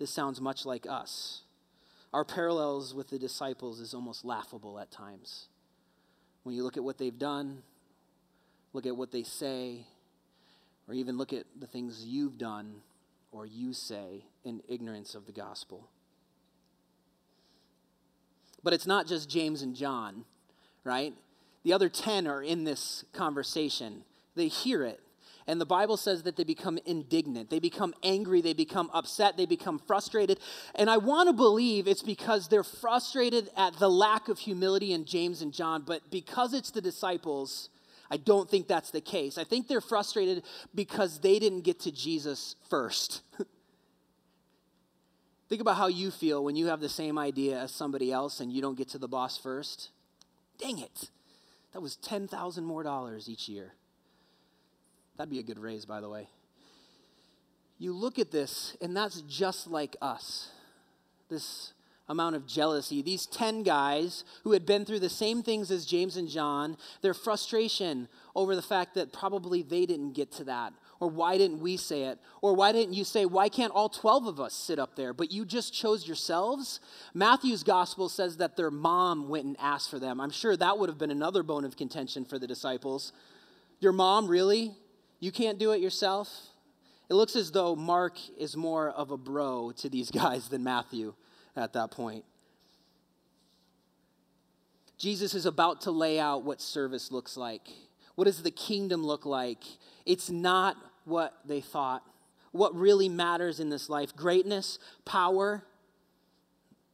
this 0.00 0.10
sounds 0.10 0.40
much 0.40 0.66
like 0.66 0.84
us. 0.88 1.42
Our 2.12 2.24
parallels 2.24 2.92
with 2.92 3.10
the 3.10 3.20
disciples 3.20 3.78
is 3.78 3.94
almost 3.94 4.24
laughable 4.24 4.80
at 4.80 4.90
times. 4.90 5.46
When 6.44 6.54
you 6.54 6.62
look 6.62 6.76
at 6.76 6.84
what 6.84 6.98
they've 6.98 7.18
done, 7.18 7.62
look 8.72 8.86
at 8.86 8.96
what 8.96 9.10
they 9.10 9.22
say, 9.22 9.86
or 10.86 10.94
even 10.94 11.16
look 11.16 11.32
at 11.32 11.44
the 11.58 11.66
things 11.66 12.04
you've 12.04 12.38
done 12.38 12.76
or 13.32 13.46
you 13.46 13.72
say 13.72 14.24
in 14.44 14.62
ignorance 14.68 15.14
of 15.14 15.26
the 15.26 15.32
gospel. 15.32 15.88
But 18.62 18.72
it's 18.72 18.86
not 18.86 19.06
just 19.06 19.28
James 19.28 19.62
and 19.62 19.74
John, 19.74 20.24
right? 20.84 21.14
The 21.64 21.72
other 21.72 21.88
10 21.88 22.26
are 22.26 22.42
in 22.42 22.64
this 22.64 23.04
conversation. 23.12 24.04
They 24.36 24.48
hear 24.48 24.84
it. 24.84 25.00
And 25.46 25.60
the 25.60 25.66
Bible 25.66 25.98
says 25.98 26.22
that 26.22 26.36
they 26.36 26.44
become 26.44 26.78
indignant. 26.86 27.50
They 27.50 27.58
become 27.58 27.94
angry. 28.02 28.40
They 28.40 28.54
become 28.54 28.90
upset. 28.94 29.36
They 29.36 29.44
become 29.44 29.78
frustrated. 29.78 30.40
And 30.74 30.88
I 30.88 30.96
want 30.96 31.28
to 31.28 31.34
believe 31.34 31.86
it's 31.86 32.02
because 32.02 32.48
they're 32.48 32.64
frustrated 32.64 33.50
at 33.56 33.78
the 33.78 33.90
lack 33.90 34.28
of 34.28 34.38
humility 34.38 34.92
in 34.92 35.04
James 35.04 35.42
and 35.42 35.52
John. 35.52 35.82
But 35.86 36.10
because 36.10 36.54
it's 36.54 36.70
the 36.70 36.80
disciples, 36.80 37.68
I 38.10 38.16
don't 38.16 38.48
think 38.48 38.68
that's 38.68 38.90
the 38.90 39.02
case. 39.02 39.36
I 39.36 39.44
think 39.44 39.68
they're 39.68 39.82
frustrated 39.82 40.44
because 40.74 41.20
they 41.20 41.38
didn't 41.38 41.60
get 41.60 41.80
to 41.80 41.92
Jesus 41.92 42.56
first. 42.70 43.20
think 45.50 45.60
about 45.60 45.76
how 45.76 45.88
you 45.88 46.10
feel 46.10 46.42
when 46.42 46.56
you 46.56 46.68
have 46.68 46.80
the 46.80 46.88
same 46.88 47.18
idea 47.18 47.60
as 47.60 47.70
somebody 47.70 48.10
else 48.10 48.40
and 48.40 48.50
you 48.50 48.62
don't 48.62 48.78
get 48.78 48.88
to 48.88 48.98
the 48.98 49.08
boss 49.08 49.36
first. 49.36 49.90
Dang 50.58 50.78
it. 50.78 51.10
That 51.74 51.80
was 51.80 51.96
10,000 51.96 52.64
more 52.64 52.82
dollars 52.82 53.28
each 53.28 53.48
year. 53.48 53.74
That'd 55.16 55.30
be 55.30 55.38
a 55.38 55.44
good 55.44 55.58
raise, 55.58 55.84
by 55.84 56.00
the 56.00 56.08
way. 56.08 56.28
You 57.78 57.92
look 57.92 58.18
at 58.18 58.30
this, 58.30 58.76
and 58.80 58.96
that's 58.96 59.20
just 59.22 59.66
like 59.66 59.96
us. 60.00 60.50
This 61.28 61.72
amount 62.08 62.36
of 62.36 62.46
jealousy. 62.46 63.02
These 63.02 63.26
10 63.26 63.62
guys 63.62 64.24
who 64.42 64.52
had 64.52 64.66
been 64.66 64.84
through 64.84 65.00
the 65.00 65.08
same 65.08 65.42
things 65.42 65.70
as 65.70 65.86
James 65.86 66.16
and 66.16 66.28
John, 66.28 66.76
their 67.00 67.14
frustration 67.14 68.08
over 68.34 68.54
the 68.54 68.62
fact 68.62 68.94
that 68.94 69.12
probably 69.12 69.62
they 69.62 69.86
didn't 69.86 70.12
get 70.12 70.30
to 70.32 70.44
that. 70.44 70.74
Or 71.00 71.08
why 71.08 71.38
didn't 71.38 71.60
we 71.60 71.76
say 71.76 72.04
it? 72.04 72.18
Or 72.40 72.54
why 72.54 72.72
didn't 72.72 72.94
you 72.94 73.04
say, 73.04 73.24
why 73.24 73.48
can't 73.48 73.72
all 73.72 73.88
12 73.88 74.26
of 74.26 74.40
us 74.40 74.54
sit 74.54 74.78
up 74.78 74.96
there? 74.96 75.12
But 75.12 75.32
you 75.32 75.44
just 75.44 75.74
chose 75.74 76.06
yourselves? 76.06 76.80
Matthew's 77.14 77.62
gospel 77.62 78.08
says 78.08 78.36
that 78.36 78.56
their 78.56 78.70
mom 78.70 79.28
went 79.28 79.46
and 79.46 79.56
asked 79.58 79.90
for 79.90 79.98
them. 79.98 80.20
I'm 80.20 80.30
sure 80.30 80.56
that 80.56 80.78
would 80.78 80.88
have 80.88 80.98
been 80.98 81.10
another 81.10 81.42
bone 81.42 81.64
of 81.64 81.76
contention 81.76 82.24
for 82.24 82.38
the 82.38 82.46
disciples. 82.46 83.12
Your 83.80 83.92
mom, 83.92 84.28
really? 84.28 84.72
You 85.24 85.32
can't 85.32 85.58
do 85.58 85.72
it 85.72 85.80
yourself? 85.80 86.28
It 87.08 87.14
looks 87.14 87.34
as 87.34 87.50
though 87.50 87.74
Mark 87.74 88.18
is 88.36 88.58
more 88.58 88.90
of 88.90 89.10
a 89.10 89.16
bro 89.16 89.72
to 89.78 89.88
these 89.88 90.10
guys 90.22 90.50
than 90.50 90.62
Matthew 90.62 91.14
at 91.56 91.72
that 91.72 91.90
point. 91.90 92.26
Jesus 94.98 95.32
is 95.32 95.46
about 95.46 95.80
to 95.82 95.90
lay 95.90 96.20
out 96.20 96.44
what 96.44 96.60
service 96.60 97.10
looks 97.10 97.38
like. 97.38 97.70
What 98.16 98.24
does 98.26 98.42
the 98.42 98.50
kingdom 98.50 99.02
look 99.02 99.24
like? 99.24 99.64
It's 100.04 100.28
not 100.28 100.76
what 101.06 101.32
they 101.46 101.62
thought. 101.62 102.02
What 102.52 102.74
really 102.74 103.08
matters 103.08 103.60
in 103.60 103.70
this 103.70 103.88
life 103.88 104.14
greatness, 104.14 104.78
power? 105.06 105.64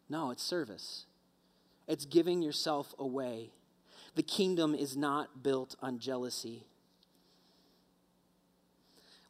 No, 0.08 0.30
it's 0.30 0.44
service. 0.44 1.06
It's 1.88 2.04
giving 2.04 2.42
yourself 2.42 2.94
away. 2.96 3.50
The 4.14 4.22
kingdom 4.22 4.76
is 4.76 4.96
not 4.96 5.42
built 5.42 5.74
on 5.82 5.98
jealousy. 5.98 6.68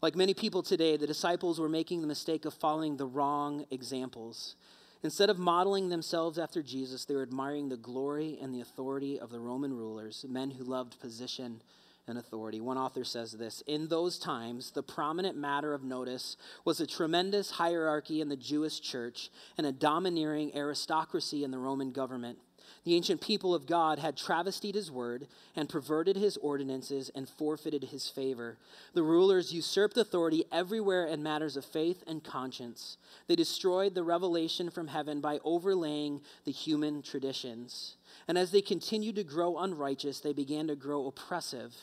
Like 0.03 0.17
many 0.17 0.33
people 0.33 0.63
today, 0.63 0.97
the 0.97 1.07
disciples 1.07 1.61
were 1.61 1.69
making 1.69 2.01
the 2.01 2.07
mistake 2.07 2.47
of 2.47 2.55
following 2.55 2.97
the 2.97 3.07
wrong 3.07 3.67
examples. 3.71 4.57
Instead 5.03 5.29
of 5.29 5.39
modeling 5.39 5.91
themselves 5.91 6.39
after 6.39 6.63
Jesus, 6.63 7.05
they 7.05 7.15
were 7.15 7.23
admiring 7.23 7.69
the 7.69 7.77
glory 7.77 8.39
and 8.41 8.55
the 8.55 8.63
authority 8.63 9.21
of 9.21 9.31
the 9.31 9.41
Roman 9.41 9.75
rulers, 9.75 10.25
men 10.27 10.53
who 10.53 10.65
loved 10.65 10.99
position 11.01 11.61
and 12.07 12.17
authority. 12.19 12.63
One 12.63 12.79
author 12.79 13.05
says 13.05 13.33
this 13.33 13.63
In 13.67 13.89
those 13.89 14.19
times, 14.19 14.71
the 14.71 14.83
prominent 14.83 15.37
matter 15.37 15.75
of 15.75 15.85
notice 15.85 16.39
was 16.65 16.81
a 16.81 16.87
tremendous 16.87 17.51
hierarchy 17.51 18.23
in 18.23 18.31
the 18.31 18.37
Jewish 18.37 18.81
church 18.81 19.31
and 19.59 19.67
a 19.67 19.73
domineering 19.73 20.55
aristocracy 20.57 21.45
in 21.45 21.51
the 21.51 21.59
Roman 21.59 21.93
government. 21.93 22.39
The 22.85 22.95
ancient 22.95 23.21
people 23.21 23.55
of 23.55 23.67
God 23.67 23.99
had 23.99 24.17
travestied 24.17 24.75
his 24.75 24.91
word 24.91 25.27
and 25.55 25.69
perverted 25.69 26.17
his 26.17 26.37
ordinances 26.39 27.11
and 27.15 27.29
forfeited 27.29 27.85
his 27.85 28.09
favor. 28.09 28.57
The 28.95 29.03
rulers 29.03 29.53
usurped 29.53 29.97
authority 29.97 30.45
everywhere 30.51 31.07
in 31.07 31.23
matters 31.23 31.57
of 31.57 31.65
faith 31.65 32.03
and 32.07 32.25
conscience. 32.25 32.97
They 33.27 33.37
destroyed 33.37 33.95
the 33.95 34.03
revelation 34.03 34.71
from 34.71 34.89
heaven 34.89 35.21
by 35.21 35.41
overlaying 35.45 36.23
the 36.45 36.53
human 36.53 37.03
traditions. 37.03 37.97
And 38.27 38.39
as 38.39 38.51
they 38.51 38.63
continued 38.63 39.17
to 39.17 39.25
grow 39.25 39.59
unrighteous, 39.59 40.21
they 40.21 40.33
began 40.33 40.69
to 40.69 40.77
grow 40.77 41.07
oppressive. 41.07 41.75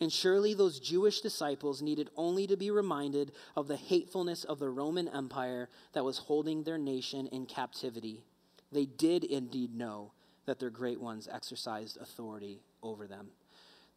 And 0.00 0.10
surely 0.10 0.54
those 0.54 0.80
Jewish 0.80 1.20
disciples 1.20 1.82
needed 1.82 2.08
only 2.16 2.46
to 2.46 2.56
be 2.56 2.70
reminded 2.70 3.32
of 3.54 3.68
the 3.68 3.76
hatefulness 3.76 4.44
of 4.44 4.58
the 4.58 4.70
Roman 4.70 5.08
Empire 5.08 5.68
that 5.92 6.04
was 6.04 6.18
holding 6.18 6.62
their 6.62 6.78
nation 6.78 7.26
in 7.26 7.44
captivity. 7.44 8.24
They 8.72 8.86
did 8.86 9.24
indeed 9.24 9.74
know 9.74 10.12
that 10.46 10.58
their 10.58 10.70
great 10.70 11.00
ones 11.00 11.28
exercised 11.30 11.98
authority 12.00 12.60
over 12.82 13.06
them. 13.06 13.28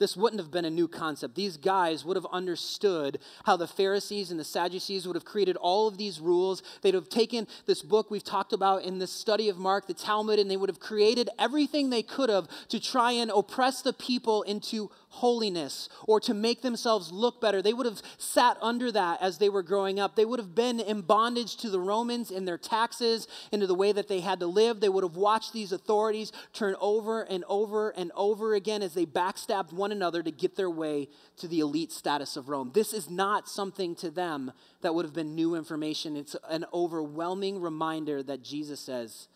This 0.04 0.18
wouldn't 0.18 0.42
have 0.42 0.52
been 0.52 0.66
a 0.66 0.70
new 0.70 0.90
concept. 0.90 1.34
These 1.34 1.56
guys 1.56 2.04
would 2.04 2.18
have 2.18 2.28
understood 2.30 3.20
how 3.46 3.56
the 3.56 3.68
Pharisees 3.68 4.32
and 4.32 4.38
the 4.38 4.44
Sadducees 4.44 5.08
would 5.08 5.16
have 5.16 5.24
created 5.24 5.56
all 5.56 5.88
of 5.88 5.98
these 5.98 6.20
rules. 6.20 6.62
They'd 6.82 6.94
have 6.94 7.08
taken 7.08 7.48
this 7.68 7.82
book 7.82 8.12
we've 8.12 8.22
talked 8.22 8.52
about 8.52 8.84
in 8.84 9.00
this 9.00 9.14
study 9.14 9.48
of 9.48 9.58
Mark, 9.58 9.88
the 9.88 9.94
Talmud, 9.94 10.40
and 10.40 10.52
they 10.52 10.58
would 10.58 10.68
have 10.68 10.82
created 10.82 11.30
everything 11.40 11.90
they 11.90 12.04
could 12.04 12.30
have 12.30 12.50
to 12.68 12.82
try 12.82 13.14
and 13.14 13.32
oppress 13.34 13.82
the 13.82 13.94
people 13.94 14.42
into 14.42 14.92
holiness 15.08 15.88
or 16.06 16.20
to 16.20 16.34
make 16.34 16.64
themselves 16.64 17.12
look 17.12 17.40
better. 17.40 17.62
They 17.62 17.72
would 17.72 17.86
have 17.86 18.02
sat 18.18 18.58
under 18.62 18.92
that 18.92 19.22
as 19.22 19.38
they 19.38 19.48
were 19.48 19.64
growing 19.64 20.02
up. 20.02 20.16
They 20.18 20.26
would 20.26 20.40
have 20.40 20.56
been 20.56 20.82
in 20.82 21.02
bondage 21.02 21.56
to 21.58 21.70
the 21.70 21.80
Romans 21.80 22.30
in 22.30 22.44
their 22.44 22.58
taxes, 22.58 23.28
into 23.54 23.68
the 23.68 23.76
way 23.76 23.94
that 23.94 24.10
they 24.10 24.20
had 24.20 24.42
to 24.42 24.48
live. 24.48 24.82
They 24.82 24.90
would 24.90 25.04
have 25.04 25.16
watched 25.16 25.54
these 25.54 25.72
authorities 25.72 26.34
turn 26.52 26.76
over 26.82 27.22
and 27.22 27.46
over 27.48 27.92
and 27.92 28.12
over 28.16 28.56
again 28.56 28.82
as 28.82 28.96
they 28.96 29.06
backstabbed 29.06 29.72
one 29.72 29.93
another 29.94 30.22
to 30.22 30.32
get 30.32 30.58
their 30.58 30.70
way 30.70 31.08
to 31.38 31.48
the 31.48 31.62
elite 31.62 31.94
status 31.94 32.36
of 32.36 32.50
Rome. 32.50 32.72
This 32.74 32.94
is 32.94 33.10
not 33.10 33.48
something 33.48 33.96
to 33.96 34.12
them 34.12 34.52
that 34.82 34.94
would 34.94 35.06
have 35.06 35.14
been 35.14 35.36
new 35.36 35.56
information. 35.56 36.18
It's 36.18 36.36
an 36.50 36.66
overwhelming 36.74 37.62
reminder 37.62 38.22
that 38.24 38.44
Jesus 38.44 38.82
says, 38.82 39.30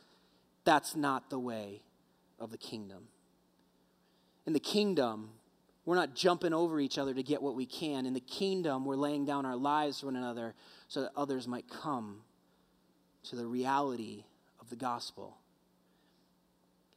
that's 0.65 0.95
not 0.95 1.29
the 1.29 1.39
way 1.39 1.81
of 2.39 2.51
the 2.51 2.57
kingdom. 2.57 3.07
In 4.45 4.53
the 4.53 4.59
kingdom, 4.59 5.29
we're 5.85 5.95
not 5.95 6.15
jumping 6.15 6.53
over 6.53 6.79
each 6.79 6.97
other 6.97 7.13
to 7.13 7.23
get 7.23 7.41
what 7.41 7.55
we 7.55 7.65
can. 7.65 8.05
In 8.05 8.13
the 8.13 8.19
kingdom, 8.19 8.85
we're 8.85 8.95
laying 8.95 9.25
down 9.25 9.45
our 9.45 9.55
lives 9.55 10.01
for 10.01 10.07
one 10.07 10.17
another 10.17 10.53
so 10.87 11.01
that 11.01 11.11
others 11.15 11.47
might 11.47 11.69
come 11.69 12.21
to 13.29 13.35
the 13.35 13.45
reality 13.45 14.23
of 14.59 14.69
the 14.69 14.75
gospel. 14.75 15.37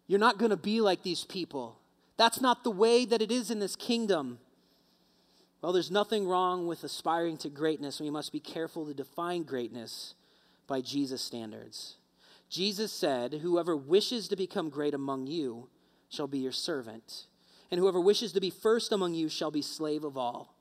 You're 0.07 0.21
not 0.21 0.38
going 0.38 0.50
to 0.50 0.57
be 0.57 0.81
like 0.81 1.02
these 1.02 1.25
people. 1.25 1.79
That's 2.20 2.42
not 2.42 2.64
the 2.64 2.70
way 2.70 3.06
that 3.06 3.22
it 3.22 3.32
is 3.32 3.50
in 3.50 3.60
this 3.60 3.74
kingdom. 3.74 4.40
Well, 5.62 5.72
there's 5.72 5.90
nothing 5.90 6.28
wrong 6.28 6.66
with 6.66 6.84
aspiring 6.84 7.38
to 7.38 7.48
greatness. 7.48 7.98
We 7.98 8.10
must 8.10 8.30
be 8.30 8.40
careful 8.40 8.84
to 8.84 8.92
define 8.92 9.44
greatness 9.44 10.12
by 10.66 10.82
Jesus' 10.82 11.22
standards. 11.22 11.96
Jesus 12.50 12.92
said, 12.92 13.32
Whoever 13.32 13.74
wishes 13.74 14.28
to 14.28 14.36
become 14.36 14.68
great 14.68 14.92
among 14.92 15.28
you 15.28 15.70
shall 16.10 16.26
be 16.26 16.40
your 16.40 16.52
servant 16.52 17.24
and 17.70 17.78
whoever 17.80 18.02
wishes 18.02 18.32
to 18.32 18.40
be 18.40 18.50
first 18.50 18.92
among 18.92 19.14
you 19.14 19.30
shall 19.30 19.50
be 19.50 19.62
slave 19.62 20.04
of 20.04 20.18
all. 20.18 20.54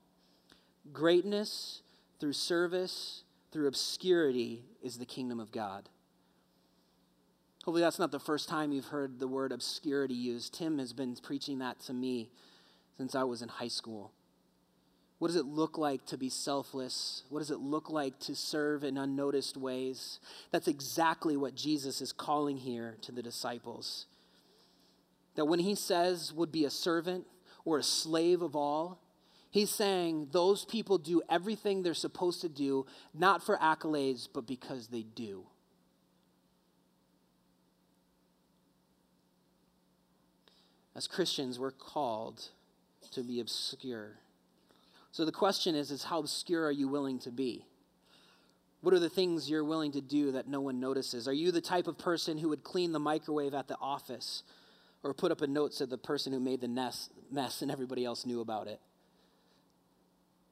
Greatness 0.93 1.81
through 2.21 2.31
service, 2.31 3.25
through 3.51 3.67
obscurity, 3.67 4.63
is 4.81 4.97
the 4.97 5.05
kingdom 5.05 5.41
of 5.41 5.51
God. 5.51 5.89
Hopefully, 7.63 7.81
that's 7.81 7.99
not 7.99 8.11
the 8.11 8.19
first 8.19 8.47
time 8.47 8.71
you've 8.71 8.85
heard 8.85 9.19
the 9.19 9.27
word 9.27 9.51
obscurity 9.51 10.13
used. 10.13 10.53
Tim 10.53 10.79
has 10.79 10.93
been 10.93 11.15
preaching 11.15 11.59
that 11.59 11.79
to 11.81 11.93
me 11.93 12.29
since 12.97 13.15
I 13.15 13.23
was 13.23 13.41
in 13.41 13.49
high 13.49 13.67
school. 13.67 14.11
What 15.19 15.27
does 15.27 15.35
it 15.35 15.45
look 15.45 15.77
like 15.77 16.05
to 16.07 16.17
be 16.17 16.29
selfless? 16.29 17.23
What 17.29 17.39
does 17.39 17.51
it 17.51 17.59
look 17.59 17.89
like 17.89 18.19
to 18.21 18.35
serve 18.35 18.85
in 18.85 18.97
unnoticed 18.97 19.57
ways? 19.57 20.19
That's 20.51 20.69
exactly 20.69 21.35
what 21.35 21.55
Jesus 21.55 21.99
is 21.99 22.13
calling 22.13 22.57
here 22.57 22.95
to 23.01 23.11
the 23.11 23.21
disciples 23.21 24.05
that 25.39 25.45
when 25.45 25.59
he 25.59 25.73
says 25.73 26.33
would 26.33 26.51
be 26.51 26.65
a 26.65 26.69
servant 26.69 27.25
or 27.63 27.77
a 27.77 27.83
slave 27.83 28.41
of 28.41 28.57
all, 28.57 28.99
he's 29.49 29.69
saying 29.69 30.27
those 30.33 30.65
people 30.65 30.97
do 30.97 31.21
everything 31.29 31.81
they're 31.81 31.93
supposed 31.93 32.41
to 32.41 32.49
do, 32.49 32.85
not 33.13 33.41
for 33.41 33.57
accolades, 33.57 34.27
but 34.33 34.45
because 34.45 34.87
they 34.87 35.03
do. 35.03 35.45
As 40.95 41.07
Christians, 41.07 41.59
we're 41.59 41.71
called 41.71 42.49
to 43.11 43.23
be 43.23 43.39
obscure. 43.39 44.17
So 45.11 45.25
the 45.25 45.31
question 45.31 45.75
is, 45.75 45.91
is 45.91 46.03
how 46.03 46.19
obscure 46.19 46.65
are 46.65 46.71
you 46.71 46.87
willing 46.87 47.19
to 47.19 47.31
be? 47.31 47.65
What 48.81 48.93
are 48.93 48.99
the 48.99 49.09
things 49.09 49.49
you're 49.49 49.63
willing 49.63 49.91
to 49.93 50.01
do 50.01 50.31
that 50.31 50.47
no 50.47 50.61
one 50.61 50.79
notices? 50.79 51.27
Are 51.27 51.33
you 51.33 51.51
the 51.51 51.61
type 51.61 51.87
of 51.87 51.97
person 51.97 52.37
who 52.37 52.49
would 52.49 52.63
clean 52.63 52.91
the 52.91 52.99
microwave 52.99 53.53
at 53.53 53.67
the 53.67 53.77
office 53.81 54.43
or 55.03 55.13
put 55.13 55.31
up 55.31 55.41
a 55.41 55.47
note 55.47 55.73
to 55.73 55.85
the 55.85 55.97
person 55.97 56.31
who 56.31 56.39
made 56.39 56.61
the 56.61 56.67
mess, 56.67 57.09
mess 57.31 57.61
and 57.61 57.71
everybody 57.71 58.05
else 58.05 58.25
knew 58.25 58.41
about 58.41 58.67
it. 58.67 58.79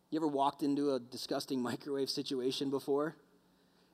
You 0.09 0.19
ever 0.19 0.27
walked 0.27 0.63
into 0.63 0.93
a 0.93 0.99
disgusting 0.99 1.61
microwave 1.61 2.09
situation 2.09 2.69
before 2.69 3.15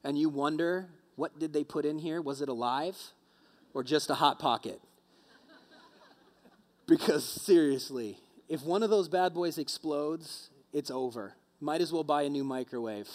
and 0.03 0.17
you 0.17 0.29
wonder, 0.29 0.89
what 1.15 1.39
did 1.39 1.53
they 1.53 1.63
put 1.63 1.85
in 1.85 1.99
here? 1.99 2.21
Was 2.21 2.41
it 2.41 2.49
alive 2.49 2.97
or 3.73 3.83
just 3.83 4.09
a 4.09 4.15
hot 4.15 4.39
pocket? 4.39 4.81
Because 6.87 7.23
seriously, 7.23 8.17
if 8.49 8.63
one 8.63 8.83
of 8.83 8.89
those 8.89 9.07
bad 9.07 9.33
boys 9.33 9.57
explodes, 9.57 10.49
it's 10.73 10.91
over. 10.91 11.33
Might 11.61 11.81
as 11.81 11.93
well 11.93 12.03
buy 12.03 12.23
a 12.23 12.29
new 12.29 12.43
microwave. 12.43 13.09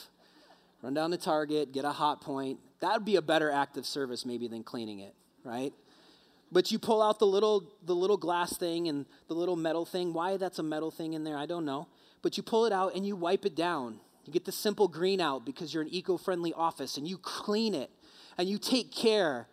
Run 0.82 0.94
down 0.94 1.10
to 1.10 1.18
Target, 1.18 1.72
get 1.72 1.84
a 1.84 1.90
Hotpoint. 1.90 2.58
That 2.80 2.94
would 2.94 3.04
be 3.04 3.16
a 3.16 3.22
better 3.22 3.50
act 3.50 3.76
of 3.76 3.84
service 3.84 4.24
maybe 4.24 4.48
than 4.48 4.62
cleaning 4.62 5.00
it, 5.00 5.14
right? 5.44 5.72
But 6.50 6.70
you 6.70 6.78
pull 6.78 7.02
out 7.02 7.18
the 7.18 7.26
little, 7.26 7.70
the 7.84 7.94
little 7.94 8.16
glass 8.16 8.56
thing 8.56 8.88
and 8.88 9.04
the 9.26 9.34
little 9.34 9.56
metal 9.56 9.84
thing. 9.84 10.14
Why 10.14 10.36
that's 10.38 10.58
a 10.58 10.62
metal 10.62 10.90
thing 10.90 11.12
in 11.12 11.24
there, 11.24 11.36
I 11.36 11.46
don't 11.46 11.64
know. 11.64 11.88
But 12.22 12.36
you 12.36 12.42
pull 12.42 12.64
it 12.64 12.72
out 12.72 12.94
and 12.94 13.04
you 13.06 13.16
wipe 13.16 13.44
it 13.44 13.54
down. 13.54 14.00
You 14.24 14.32
get 14.32 14.44
the 14.44 14.52
simple 14.52 14.88
green 14.88 15.20
out 15.20 15.44
because 15.44 15.74
you're 15.74 15.82
an 15.82 15.92
eco 15.92 16.16
friendly 16.16 16.52
office 16.54 16.96
and 16.96 17.06
you 17.06 17.18
clean 17.18 17.74
it 17.74 17.90
and 18.38 18.48
you 18.48 18.58
take 18.58 18.92
care. 18.92 19.46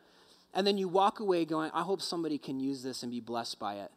And 0.53 0.65
then 0.65 0.77
you 0.77 0.88
walk 0.88 1.19
away 1.19 1.43
going, 1.43 1.72
I 1.74 1.81
hope 1.81 2.01
somebody 2.01 2.38
can 2.38 2.60
use 2.60 2.81
this 2.81 3.03
and 3.03 3.12
be 3.12 3.19
blessed 3.19 3.60
by 3.60 3.75
it. 3.75 3.91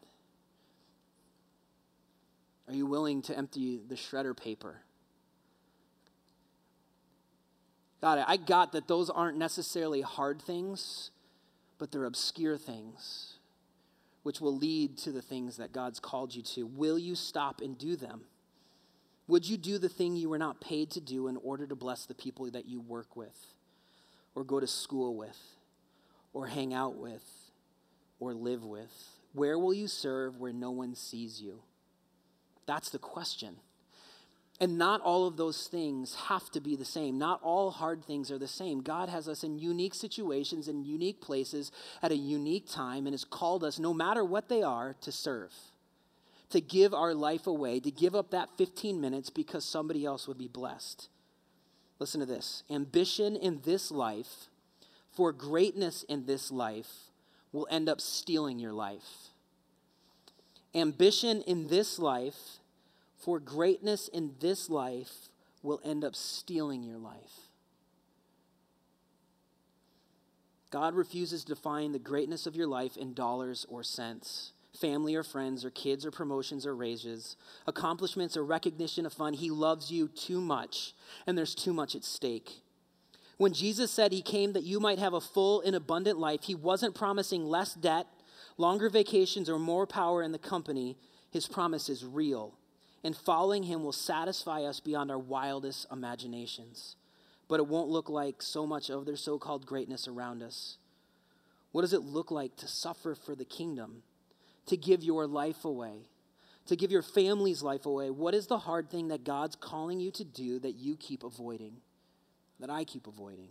Are 2.69 2.75
you 2.75 2.87
willing 2.87 3.23
to 3.23 3.37
empty 3.37 3.81
the 3.89 3.95
shredder 3.95 4.37
paper? 4.37 4.83
Got 8.01 8.19
it. 8.19 8.25
I 8.29 8.37
got 8.37 8.73
that 8.73 8.87
those 8.87 9.11
aren't 9.11 9.39
necessarily 9.39 10.03
hard 10.03 10.41
things 10.41 11.11
but 11.79 11.93
they're 11.93 12.05
obscure 12.05 12.59
things 12.59 13.35
which 14.25 14.41
will 14.41 14.57
lead 14.57 14.99
to 14.99 15.13
the 15.13 15.23
things 15.23 15.57
that 15.57 15.73
God's 15.73 16.01
called 16.01 16.35
you 16.35 16.43
to. 16.43 16.67
Will 16.67 16.99
you 16.99 17.15
stop 17.15 17.61
and 17.61 17.79
do 17.79 17.97
them? 17.97 18.23
Would 19.29 19.49
you 19.49 19.57
do 19.57 19.79
the 19.79 19.89
thing 19.89 20.17
you 20.17 20.29
were 20.29 20.39
not 20.39 20.61
paid 20.61 20.91
to 20.93 21.01
do 21.01 21.29
in 21.29 21.37
order 21.39 21.67
to 21.67 21.77
bless 21.77 22.05
the 22.05 22.15
people 22.15 22.51
that 22.51 22.67
you 22.67 22.81
work 22.81 23.17
with, 23.17 23.55
or 24.35 24.43
go 24.43 24.59
to 24.59 24.67
school 24.67 25.17
with, 25.17 25.39
or 26.33 26.47
hang 26.47 26.75
out 26.75 26.97
with, 26.97 27.25
or 28.19 28.35
live 28.35 28.65
with? 28.65 28.93
Where 29.33 29.59
will 29.59 29.75
you 29.75 29.87
serve 29.87 30.39
where 30.39 30.53
no 30.53 30.71
one 30.71 30.95
sees 30.95 31.41
you? 31.41 31.61
That's 32.69 32.91
the 32.91 32.99
question. 32.99 33.57
And 34.61 34.77
not 34.77 35.01
all 35.01 35.27
of 35.27 35.39
those 35.39 35.69
things 35.69 36.15
have 36.27 36.51
to 36.51 36.61
be 36.61 36.77
the 36.77 36.85
same. 36.85 37.17
Not 37.17 37.41
all 37.43 37.71
hard 37.71 38.05
things 38.05 38.31
are 38.31 38.39
the 38.39 38.47
same. 38.47 38.83
God 38.83 39.09
has 39.09 39.27
us 39.27 39.43
in 39.43 39.59
unique 39.59 39.95
situations, 39.95 40.69
in 40.69 40.85
unique 40.85 41.23
places, 41.23 41.73
at 42.03 42.13
a 42.13 42.17
unique 42.17 42.69
time, 42.69 43.07
and 43.07 43.15
has 43.15 43.25
called 43.25 43.65
us, 43.65 43.79
no 43.79 43.95
matter 43.95 44.23
what 44.23 44.51
they 44.51 44.63
are, 44.63 44.95
to 45.01 45.11
serve, 45.11 45.55
to 46.51 46.61
give 46.61 46.93
our 46.93 47.15
life 47.15 47.47
away, 47.47 47.81
to 47.81 47.91
give 47.91 48.15
up 48.15 48.33
that 48.33 48.51
15 48.59 49.01
minutes 49.01 49.31
because 49.31 49.65
somebody 49.65 50.05
else 50.05 50.29
would 50.29 50.39
be 50.39 50.49
blessed. 50.49 51.09
Listen 51.99 52.21
to 52.21 52.27
this 52.27 52.65
ambition 52.71 53.35
in 53.35 53.63
this 53.65 53.91
life, 53.91 54.49
for 55.11 55.33
greatness 55.33 56.03
in 56.03 56.27
this 56.27 56.51
life, 56.51 57.11
will 57.51 57.67
end 57.71 57.89
up 57.89 58.01
stealing 58.01 58.59
your 58.59 58.75
life. 58.75 59.31
Ambition 60.75 61.43
in 61.43 61.69
this 61.69 61.99
life, 61.99 62.59
for 63.17 63.41
greatness 63.41 64.09
in 64.09 64.35
this 64.41 64.71
life 64.71 65.29
will 65.63 65.81
end 65.85 66.05
up 66.05 66.15
stealing 66.15 66.83
your 66.83 66.99
life. 66.99 67.49
God 70.71 70.95
refuses 70.95 71.45
to 71.45 71.55
define 71.55 71.93
the 71.93 71.99
greatness 71.99 72.47
of 72.47 72.55
your 72.55 72.67
life 72.67 72.97
in 72.97 73.15
dollars 73.15 73.67
or 73.71 73.83
cents, 73.83 74.53
family 74.79 75.15
or 75.15 75.23
friends, 75.23 75.65
or 75.65 75.71
kids 75.71 76.05
or 76.05 76.11
promotions 76.11 76.67
or 76.67 76.77
raises, 76.77 77.37
accomplishments 77.67 78.37
or 78.37 78.45
recognition 78.45 79.07
of 79.07 79.13
fun. 79.13 79.33
He 79.33 79.51
loves 79.51 79.91
you 79.91 80.09
too 80.09 80.41
much, 80.41 80.93
and 81.27 81.39
there's 81.39 81.55
too 81.55 81.73
much 81.73 81.95
at 81.95 82.05
stake. 82.05 82.61
When 83.39 83.55
Jesus 83.55 83.91
said 83.91 84.13
he 84.13 84.21
came 84.21 84.53
that 84.53 84.65
you 84.65 84.79
might 84.79 84.99
have 84.99 85.15
a 85.15 85.21
full 85.21 85.63
and 85.63 85.75
abundant 85.75 86.19
life, 86.19 86.43
he 86.43 86.55
wasn't 86.55 86.95
promising 86.95 87.47
less 87.47 87.73
debt, 87.73 88.07
longer 88.59 88.91
vacations, 88.91 89.49
or 89.49 89.59
more 89.59 89.87
power 89.87 90.23
in 90.23 90.33
the 90.33 90.39
company. 90.39 90.99
His 91.31 91.47
promise 91.47 91.89
is 91.89 92.05
real 92.05 92.55
and 93.05 93.17
following 93.17 93.63
him 93.65 93.83
will 93.83 93.93
satisfy 93.93 94.63
us 94.63 94.81
beyond 94.81 95.11
our 95.11 95.19
wildest 95.19 95.87
imaginations. 95.91 96.97
But 97.49 97.61
it 97.61 97.67
won't 97.67 97.89
look 97.89 98.11
like 98.11 98.43
so 98.43 98.67
much 98.67 98.91
of 98.91 99.07
their 99.07 99.17
so 99.17 99.39
called 99.39 99.67
greatness 99.67 100.07
around 100.07 100.43
us. 100.43 100.77
What 101.73 101.83
does 101.83 101.93
it 101.93 102.03
look 102.03 102.31
like 102.31 102.57
to 102.57 102.69
suffer 102.69 103.15
for 103.15 103.35
the 103.35 103.45
kingdom? 103.45 104.03
To 104.67 104.77
give 104.77 105.03
your 105.03 105.27
life 105.27 105.65
away? 105.65 106.09
To 106.67 106.77
give 106.77 106.91
your 106.91 107.03
family's 107.03 107.63
life 107.63 107.87
away? 107.87 108.11
What 108.11 108.35
is 108.35 108.47
the 108.47 108.59
hard 108.59 108.91
thing 108.91 109.09
that 109.09 109.25
God's 109.25 109.57
calling 109.57 110.01
you 110.01 110.11
to 110.13 110.25
do 110.25 110.59
that 110.59 110.73
you 110.73 110.97
keep 110.97 111.25
avoiding? 111.25 111.79
That 112.61 112.69
I 112.69 112.85
keep 112.85 113.07
avoiding? 113.07 113.49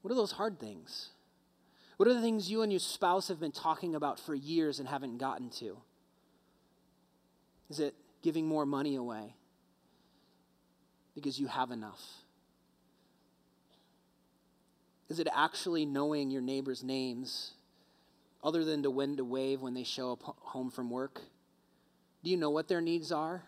What 0.00 0.10
are 0.10 0.16
those 0.16 0.32
hard 0.32 0.58
things? 0.58 1.10
What 1.96 2.08
are 2.08 2.14
the 2.14 2.20
things 2.20 2.50
you 2.50 2.62
and 2.62 2.72
your 2.72 2.80
spouse 2.80 3.28
have 3.28 3.38
been 3.38 3.52
talking 3.52 3.94
about 3.94 4.18
for 4.18 4.34
years 4.34 4.78
and 4.78 4.88
haven't 4.88 5.18
gotten 5.18 5.50
to? 5.50 5.78
Is 7.68 7.80
it 7.80 7.94
giving 8.22 8.46
more 8.46 8.66
money 8.66 8.96
away 8.96 9.34
because 11.14 11.38
you 11.38 11.46
have 11.46 11.70
enough? 11.70 12.02
Is 15.08 15.18
it 15.18 15.28
actually 15.34 15.84
knowing 15.84 16.30
your 16.30 16.42
neighbor's 16.42 16.82
names 16.82 17.52
other 18.42 18.64
than 18.64 18.82
to 18.82 18.90
when 18.90 19.16
to 19.16 19.24
wave 19.24 19.60
when 19.60 19.74
they 19.74 19.84
show 19.84 20.12
up 20.12 20.22
home 20.22 20.70
from 20.70 20.90
work? 20.90 21.20
Do 22.24 22.30
you 22.30 22.36
know 22.36 22.50
what 22.50 22.68
their 22.68 22.80
needs 22.80 23.12
are? 23.12 23.42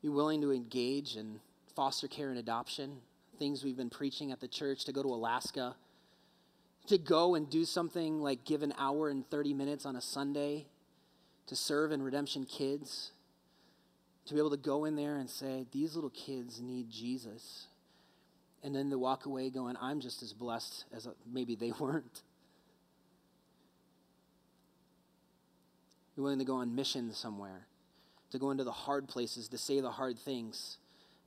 You 0.00 0.12
willing 0.12 0.40
to 0.42 0.52
engage 0.52 1.16
in 1.16 1.40
foster 1.74 2.08
care 2.08 2.30
and 2.30 2.38
adoption? 2.38 2.98
Things 3.38 3.64
we've 3.64 3.76
been 3.76 3.90
preaching 3.90 4.32
at 4.32 4.40
the 4.40 4.48
church 4.48 4.84
to 4.84 4.92
go 4.92 5.02
to 5.02 5.08
Alaska 5.08 5.76
to 6.86 6.98
go 6.98 7.34
and 7.34 7.48
do 7.48 7.64
something 7.64 8.20
like 8.20 8.44
give 8.44 8.62
an 8.62 8.74
hour 8.78 9.08
and 9.08 9.28
30 9.30 9.54
minutes 9.54 9.86
on 9.86 9.96
a 9.96 10.00
Sunday 10.00 10.66
to 11.46 11.56
serve 11.56 11.92
in 11.92 12.02
Redemption 12.02 12.44
Kids, 12.44 13.12
to 14.26 14.34
be 14.34 14.40
able 14.40 14.50
to 14.50 14.56
go 14.56 14.84
in 14.84 14.96
there 14.96 15.16
and 15.16 15.28
say, 15.28 15.66
These 15.72 15.94
little 15.94 16.10
kids 16.10 16.60
need 16.60 16.90
Jesus. 16.90 17.66
And 18.62 18.74
then 18.74 18.88
to 18.90 18.98
walk 18.98 19.26
away 19.26 19.50
going, 19.50 19.76
I'm 19.78 20.00
just 20.00 20.22
as 20.22 20.32
blessed 20.32 20.86
as 20.94 21.06
uh, 21.06 21.10
maybe 21.30 21.54
they 21.54 21.70
weren't. 21.78 22.22
You're 26.16 26.24
willing 26.24 26.38
to 26.38 26.44
go 26.46 26.56
on 26.56 26.74
mission 26.74 27.12
somewhere, 27.12 27.66
to 28.30 28.38
go 28.38 28.50
into 28.50 28.64
the 28.64 28.72
hard 28.72 29.08
places, 29.08 29.48
to 29.48 29.58
say 29.58 29.80
the 29.80 29.90
hard 29.90 30.18
things, 30.18 30.78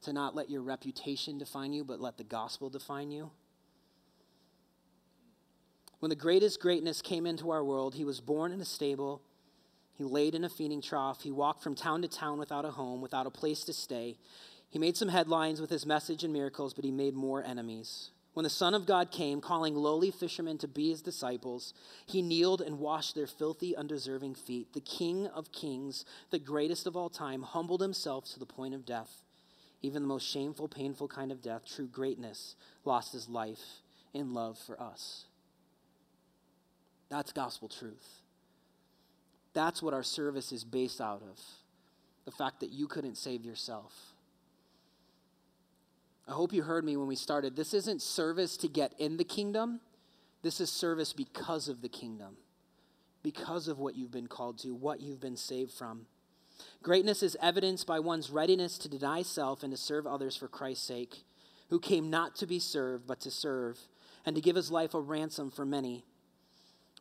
to 0.04 0.14
not 0.14 0.36
let 0.36 0.50
your 0.50 0.62
reputation 0.62 1.38
define 1.38 1.74
you, 1.74 1.84
but 1.84 2.00
let 2.00 2.18
the 2.18 2.24
gospel 2.24 2.70
define 2.70 3.12
you. 3.12 3.32
When 6.00 6.10
the 6.10 6.16
greatest 6.16 6.62
greatness 6.62 7.02
came 7.02 7.26
into 7.26 7.50
our 7.50 7.64
world, 7.64 7.96
he 7.96 8.06
was 8.06 8.22
born 8.22 8.52
in 8.52 8.62
a 8.62 8.66
stable. 8.66 9.22
He 9.94 10.04
laid 10.04 10.36
in 10.36 10.44
a 10.44 10.50
feeding 10.50 10.82
trough. 10.82 11.22
He 11.22 11.32
walked 11.32 11.64
from 11.64 11.74
town 11.74 12.04
to 12.04 12.08
town 12.08 12.38
without 12.38 12.66
a 12.66 12.72
home, 12.72 13.02
without 13.02 13.26
a 13.26 13.32
place 13.32 13.64
to 13.64 13.74
stay. 13.74 14.18
He 14.70 14.78
made 14.78 14.96
some 14.96 15.10
headlines 15.10 15.60
with 15.60 15.72
his 15.72 15.86
message 15.86 16.24
and 16.24 16.32
miracles, 16.32 16.74
but 16.74 16.86
he 16.86 16.92
made 16.92 17.16
more 17.16 17.44
enemies. 17.44 18.12
When 18.34 18.44
the 18.44 18.50
Son 18.52 18.76
of 18.76 18.86
God 18.86 19.10
came, 19.10 19.42
calling 19.42 19.74
lowly 19.74 20.12
fishermen 20.12 20.60
to 20.60 20.68
be 20.68 20.90
his 20.92 21.02
disciples, 21.02 21.74
he 22.06 22.22
kneeled 22.22 22.62
and 22.62 22.78
washed 22.78 23.16
their 23.16 23.26
filthy, 23.26 23.76
undeserving 23.76 24.36
feet. 24.36 24.74
The 24.74 24.82
King 24.82 25.26
of 25.26 25.52
kings, 25.52 26.06
the 26.30 26.38
greatest 26.38 26.86
of 26.86 26.96
all 26.96 27.10
time, 27.10 27.42
humbled 27.42 27.82
himself 27.82 28.26
to 28.34 28.40
the 28.40 28.46
point 28.46 28.76
of 28.76 28.86
death, 28.86 29.24
even 29.82 30.02
the 30.02 30.08
most 30.08 30.28
shameful, 30.28 30.68
painful 30.68 31.08
kind 31.08 31.32
of 31.32 31.42
death, 31.42 31.64
true 31.66 31.88
greatness, 31.88 32.56
lost 32.84 33.14
his 33.14 33.30
life 33.30 33.82
in 34.14 34.34
love 34.34 34.58
for 34.58 34.82
us. 34.82 35.26
That's 37.10 37.32
gospel 37.32 37.70
truth. 37.70 38.22
That's 39.54 39.82
what 39.82 39.94
our 39.94 40.04
service 40.04 40.52
is 40.52 40.64
based 40.64 41.02
out 41.02 41.22
of 41.22 41.40
the 42.26 42.32
fact 42.32 42.60
that 42.60 42.72
you 42.72 42.88
couldn't 42.88 43.16
save 43.16 43.46
yourself. 43.46 43.94
I 46.28 46.34
hope 46.34 46.52
you 46.52 46.62
heard 46.62 46.84
me 46.84 46.98
when 46.98 47.08
we 47.08 47.16
started. 47.16 47.56
This 47.56 47.74
isn't 47.74 48.02
service 48.02 48.58
to 48.58 48.68
get 48.68 48.94
in 49.00 49.16
the 49.16 49.24
kingdom, 49.24 49.80
this 50.44 50.60
is 50.60 50.70
service 50.70 51.14
because 51.14 51.70
of 51.70 51.82
the 51.82 51.88
kingdom, 51.88 52.36
because 53.24 53.70
of 53.70 53.80
what 53.80 53.96
you've 53.96 54.12
been 54.12 54.28
called 54.28 54.60
to, 54.60 54.76
what 54.76 55.00
you've 55.00 55.22
been 55.22 55.38
saved 55.38 55.72
from. 55.72 56.06
Greatness 56.84 57.22
is 57.22 57.38
evidenced 57.42 57.86
by 57.86 58.00
one's 58.00 58.30
readiness 58.30 58.78
to 58.78 58.90
deny 58.90 59.22
self 59.22 59.64
and 59.64 59.72
to 59.72 59.78
serve 59.78 60.08
others 60.08 60.36
for 60.36 60.48
Christ's 60.48 60.86
sake, 60.86 61.24
who 61.70 61.80
came 61.80 62.10
not 62.10 62.36
to 62.36 62.46
be 62.46 62.60
served, 62.60 63.08
but 63.08 63.20
to 63.22 63.32
serve, 63.32 63.78
and 64.26 64.36
to 64.36 64.42
give 64.42 64.56
his 64.56 64.72
life 64.72 64.94
a 64.94 65.00
ransom 65.00 65.52
for 65.52 65.66
many. 65.66 66.04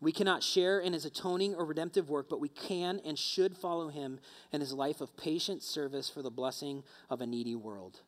We 0.01 0.13
cannot 0.13 0.43
share 0.43 0.79
in 0.79 0.93
his 0.93 1.07
atoning 1.07 1.55
or 1.55 1.65
redemptive 1.65 2.11
work, 2.11 2.29
but 2.29 2.41
we 2.41 2.49
can 2.49 3.01
and 3.05 3.19
should 3.19 3.57
follow 3.57 3.89
him 3.89 4.21
in 4.53 4.61
his 4.61 4.73
life 4.73 5.01
of 5.01 5.17
patient 5.17 5.63
service 5.63 6.11
for 6.11 6.21
the 6.21 6.31
blessing 6.31 6.83
of 7.09 7.21
a 7.21 7.27
needy 7.27 7.55
world. 7.55 8.01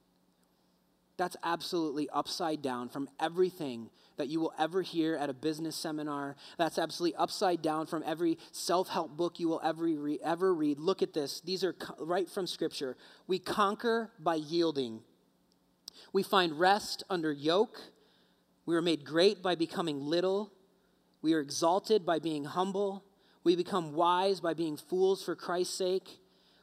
That's 1.18 1.36
absolutely 1.42 2.08
upside 2.10 2.62
down 2.62 2.88
from 2.88 3.10
everything 3.20 3.90
that 4.16 4.28
you 4.28 4.40
will 4.40 4.52
ever 4.56 4.82
hear 4.82 5.16
at 5.16 5.28
a 5.28 5.34
business 5.34 5.74
seminar. 5.74 6.36
That's 6.58 6.78
absolutely 6.78 7.16
upside 7.16 7.60
down 7.60 7.86
from 7.86 8.04
every 8.06 8.38
self 8.52 8.88
help 8.88 9.16
book 9.16 9.40
you 9.40 9.48
will 9.48 9.60
ever, 9.62 9.84
re- 9.84 10.20
ever 10.24 10.54
read. 10.54 10.78
Look 10.78 11.02
at 11.02 11.12
this. 11.12 11.40
These 11.40 11.64
are 11.64 11.72
co- 11.72 12.04
right 12.04 12.28
from 12.30 12.46
Scripture. 12.46 12.96
We 13.26 13.40
conquer 13.40 14.12
by 14.18 14.36
yielding, 14.36 15.00
we 16.12 16.22
find 16.22 16.58
rest 16.58 17.02
under 17.10 17.32
yoke. 17.32 17.80
We 18.64 18.76
are 18.76 18.82
made 18.82 19.04
great 19.04 19.42
by 19.42 19.54
becoming 19.56 20.00
little. 20.00 20.52
We 21.20 21.34
are 21.34 21.40
exalted 21.40 22.06
by 22.06 22.18
being 22.18 22.44
humble. 22.44 23.02
We 23.42 23.56
become 23.56 23.94
wise 23.94 24.40
by 24.40 24.54
being 24.54 24.76
fools 24.76 25.24
for 25.24 25.34
Christ's 25.34 25.74
sake. 25.74 26.20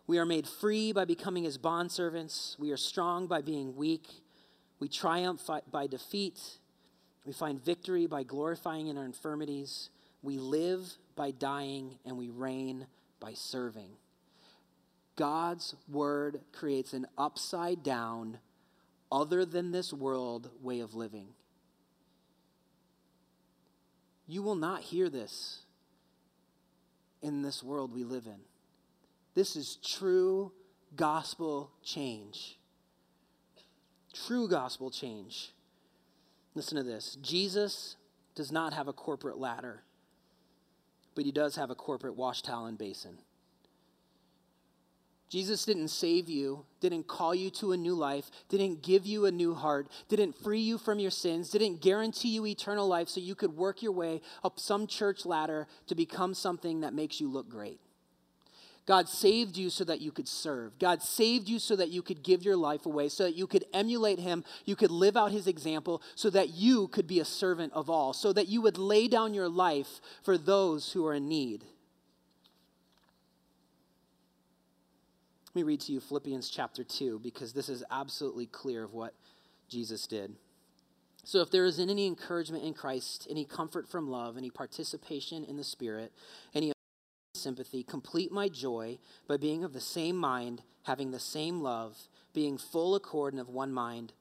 We 0.07 0.17
are 0.19 0.25
made 0.25 0.47
free 0.47 0.93
by 0.93 1.05
becoming 1.05 1.43
his 1.43 1.57
bondservants. 1.57 2.57
We 2.59 2.71
are 2.71 2.77
strong 2.77 3.27
by 3.27 3.41
being 3.41 3.75
weak. 3.75 4.07
We 4.85 4.89
triumph 4.89 5.49
by 5.71 5.87
defeat. 5.87 6.39
We 7.25 7.33
find 7.33 7.59
victory 7.59 8.05
by 8.05 8.21
glorifying 8.21 8.85
in 8.85 8.99
our 8.99 9.05
infirmities. 9.05 9.89
We 10.21 10.37
live 10.37 10.93
by 11.15 11.31
dying, 11.31 11.97
and 12.05 12.19
we 12.19 12.29
reign 12.29 12.85
by 13.19 13.33
serving. 13.33 13.89
God's 15.15 15.73
word 15.91 16.41
creates 16.51 16.93
an 16.93 17.07
upside 17.17 17.81
down, 17.81 18.37
other 19.11 19.43
than 19.43 19.71
this 19.71 19.91
world 19.91 20.51
way 20.61 20.81
of 20.81 20.93
living. 20.93 21.29
You 24.27 24.43
will 24.43 24.53
not 24.53 24.81
hear 24.81 25.09
this 25.09 25.61
in 27.23 27.41
this 27.41 27.63
world 27.63 27.91
we 27.91 28.03
live 28.03 28.27
in. 28.27 28.41
This 29.33 29.55
is 29.55 29.79
true 29.83 30.51
gospel 30.95 31.71
change. 31.83 32.59
True 34.27 34.47
gospel 34.47 34.89
change. 34.89 35.51
Listen 36.53 36.77
to 36.77 36.83
this 36.83 37.17
Jesus 37.21 37.97
does 38.33 38.51
not 38.51 38.73
have 38.73 38.87
a 38.87 38.93
corporate 38.93 39.37
ladder, 39.37 39.83
but 41.15 41.25
he 41.25 41.31
does 41.31 41.55
have 41.55 41.69
a 41.69 41.75
corporate 41.75 42.15
wash 42.15 42.41
towel 42.41 42.65
and 42.65 42.77
basin. 42.77 43.17
Jesus 45.27 45.65
didn't 45.65 45.87
save 45.89 46.29
you, 46.29 46.65
didn't 46.79 47.07
call 47.07 47.33
you 47.35 47.49
to 47.49 47.71
a 47.71 47.77
new 47.77 47.95
life, 47.95 48.29
didn't 48.47 48.83
give 48.83 49.05
you 49.05 49.25
a 49.25 49.31
new 49.31 49.53
heart, 49.53 49.87
didn't 50.07 50.37
free 50.37 50.61
you 50.61 50.77
from 50.77 50.99
your 50.99 51.11
sins, 51.11 51.49
didn't 51.49 51.81
guarantee 51.81 52.29
you 52.29 52.45
eternal 52.45 52.87
life 52.87 53.09
so 53.09 53.19
you 53.19 53.35
could 53.35 53.57
work 53.57 53.81
your 53.81 53.91
way 53.91 54.21
up 54.43 54.59
some 54.59 54.87
church 54.87 55.25
ladder 55.25 55.67
to 55.87 55.95
become 55.95 56.33
something 56.33 56.81
that 56.81 56.93
makes 56.93 57.19
you 57.19 57.29
look 57.29 57.49
great. 57.49 57.79
God 58.85 59.09
saved 59.09 59.57
you 59.57 59.71
so 59.71 59.83
that 59.83 59.99
you 59.99 60.11
could 60.11 60.27
serve. 60.27 60.77
God 60.77 61.01
saved 61.01 61.49
you 61.49 61.57
so 61.57 61.75
that 61.75 61.89
you 61.89 62.03
could 62.03 62.21
give 62.21 62.43
your 62.43 62.55
life 62.55 62.85
away, 62.85 63.09
so 63.09 63.23
that 63.23 63.35
you 63.35 63.47
could 63.47 63.65
emulate 63.73 64.19
Him, 64.19 64.43
you 64.63 64.75
could 64.75 64.91
live 64.91 65.17
out 65.17 65.31
His 65.31 65.47
example, 65.47 66.03
so 66.13 66.29
that 66.29 66.49
you 66.49 66.87
could 66.89 67.07
be 67.07 67.19
a 67.19 67.25
servant 67.25 67.73
of 67.73 67.89
all, 67.89 68.13
so 68.13 68.31
that 68.33 68.47
you 68.47 68.61
would 68.61 68.77
lay 68.77 69.07
down 69.07 69.33
your 69.33 69.49
life 69.49 69.99
for 70.21 70.37
those 70.37 70.91
who 70.91 71.05
are 71.07 71.15
in 71.15 71.27
need. 71.27 71.63
Let 75.47 75.55
me 75.55 75.63
read 75.63 75.81
to 75.81 75.93
you 75.93 75.99
Philippians 75.99 76.49
chapter 76.49 76.83
2 76.83 77.19
because 77.19 77.53
this 77.53 77.69
is 77.69 77.83
absolutely 77.89 78.45
clear 78.45 78.83
of 78.83 78.93
what 78.93 79.13
Jesus 79.67 80.05
did. 80.05 80.35
So, 81.23 81.39
if 81.39 81.49
there 81.49 81.65
is 81.65 81.79
any 81.79 82.05
encouragement 82.05 82.63
in 82.63 82.75
Christ, 82.75 83.25
any 83.31 83.45
comfort 83.45 83.87
from 83.87 84.11
love, 84.11 84.37
any 84.37 84.51
participation 84.51 85.43
in 85.43 85.57
the 85.57 85.63
Spirit, 85.63 86.11
any 86.53 86.74
sympathy, 87.45 87.83
complete 87.83 88.31
my 88.31 88.49
joy 88.49 88.97
by 89.27 89.37
being 89.37 89.63
of 89.63 89.71
the 89.71 89.79
same 89.79 90.17
mind, 90.17 90.63
having 90.83 91.11
the 91.11 91.19
same 91.19 91.61
love, 91.61 92.09
being 92.33 92.57
full 92.57 92.95
accord 92.95 93.33
and 93.33 93.39
of 93.39 93.49
one 93.49 93.71
mind. 93.71 94.13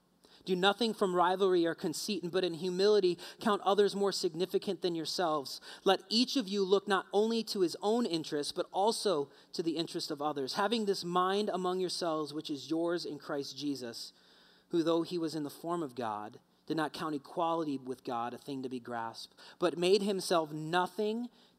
Do 0.44 0.54
nothing 0.54 0.92
from 0.92 1.16
rivalry 1.16 1.64
or 1.64 1.74
conceit, 1.74 2.30
but 2.30 2.44
in 2.44 2.52
humility 2.52 3.16
count 3.40 3.62
others 3.64 3.96
more 3.96 4.12
significant 4.12 4.82
than 4.82 4.94
yourselves. 4.94 5.58
Let 5.84 6.00
each 6.10 6.36
of 6.36 6.48
you 6.48 6.64
look 6.64 6.86
not 6.86 7.06
only 7.14 7.42
to 7.44 7.60
his 7.60 7.78
own 7.80 8.04
interest, 8.04 8.54
but 8.54 8.66
also 8.70 9.30
to 9.54 9.62
the 9.62 9.78
interest 9.78 10.10
of 10.10 10.20
others, 10.20 10.52
having 10.52 10.84
this 10.84 11.02
mind 11.02 11.48
among 11.50 11.80
yourselves, 11.80 12.34
which 12.34 12.50
is 12.50 12.68
yours 12.68 13.06
in 13.06 13.18
Christ 13.18 13.56
Jesus, 13.56 14.12
who, 14.68 14.82
though 14.82 15.00
he 15.00 15.16
was 15.16 15.34
in 15.34 15.44
the 15.44 15.50
form 15.50 15.82
of 15.82 15.94
God, 15.94 16.38
did 16.66 16.76
not 16.76 16.92
count 16.92 17.14
equality 17.14 17.78
with 17.82 18.04
God 18.04 18.34
a 18.34 18.38
thing 18.38 18.62
to 18.62 18.68
be 18.68 18.80
grasped, 18.80 19.34
but 19.58 19.78
made 19.78 20.02
himself 20.02 20.52
nothing, 20.52 21.28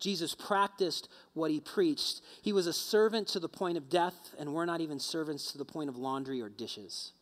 Jesus 0.00 0.34
practiced 0.34 1.08
what 1.34 1.50
he 1.50 1.60
preached. 1.60 2.22
He 2.42 2.52
was 2.52 2.66
a 2.66 2.72
servant 2.72 3.28
to 3.28 3.40
the 3.40 3.48
point 3.48 3.76
of 3.76 3.88
death, 3.88 4.34
and 4.38 4.52
we're 4.52 4.64
not 4.64 4.80
even 4.80 4.98
servants 4.98 5.52
to 5.52 5.58
the 5.58 5.64
point 5.64 5.88
of 5.88 5.96
laundry 5.96 6.40
or 6.40 6.48
dishes 6.48 7.12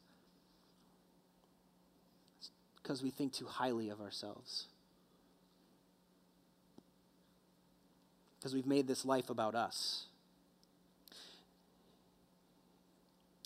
because 2.89 3.03
we 3.03 3.11
think 3.11 3.35
too 3.35 3.45
highly 3.45 3.91
of 3.91 4.01
ourselves. 4.01 4.65
Because 8.39 8.55
we've 8.55 8.67
made 8.67 8.87
this 8.87 9.05
life 9.05 9.29
about 9.29 9.55
us. 9.55 10.07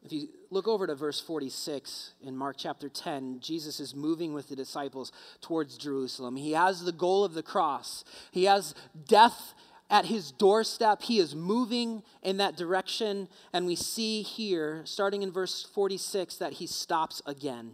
If 0.05 0.13
you 0.13 0.29
look 0.51 0.67
over 0.67 0.87
to 0.87 0.95
verse 0.95 1.21
46 1.21 2.15
in 2.25 2.37
Mark 2.37 2.57
chapter 2.59 2.89
10, 2.89 3.39
Jesus 3.41 3.79
is 3.79 3.95
moving 3.95 4.33
with 4.33 4.49
the 4.49 4.57
disciples 4.57 5.13
towards 5.41 5.77
Jerusalem. 5.77 6.37
He 6.37 6.53
has 6.53 6.85
the 6.85 6.93
goal 6.93 7.25
of 7.25 7.35
the 7.35 7.43
cross, 7.43 8.05
he 8.33 8.45
has 8.45 8.75
death 9.07 9.55
at 9.93 10.07
his 10.07 10.33
doorstep. 10.33 11.03
He 11.03 11.19
is 11.19 11.37
moving 11.37 12.03
in 12.23 12.39
that 12.39 12.57
direction. 12.57 13.29
And 13.53 13.67
we 13.67 13.77
see 13.77 14.23
here, 14.23 14.81
starting 14.85 15.23
in 15.23 15.31
verse 15.31 15.69
46, 15.75 16.37
that 16.37 16.55
he 16.55 16.67
stops 16.67 17.21
again. 17.27 17.73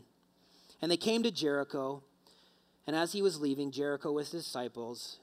And 0.83 0.91
they 0.91 0.97
came 0.97 1.23
to 1.23 1.31
Jericho. 1.31 2.03
And 2.89 2.97
as 2.97 3.13
he 3.13 3.23
was 3.23 3.41
leaving 3.41 3.71
Jericho 3.71 4.11
with 4.11 4.33
his 4.33 4.45
disciples 4.45 5.21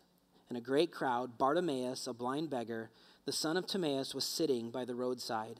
and 0.48 0.58
a 0.58 0.62
great 0.62 0.92
crowd, 0.92 1.38
Bartimaeus, 1.38 2.08
a 2.08 2.14
blind 2.14 2.50
beggar, 2.50 2.92
the 3.26 3.34
son 3.34 3.58
of 3.58 3.68
Timaeus, 3.68 4.16
was 4.16 4.24
sitting 4.24 4.72
by 4.72 4.86
the 4.86 4.96
roadside. 4.96 5.60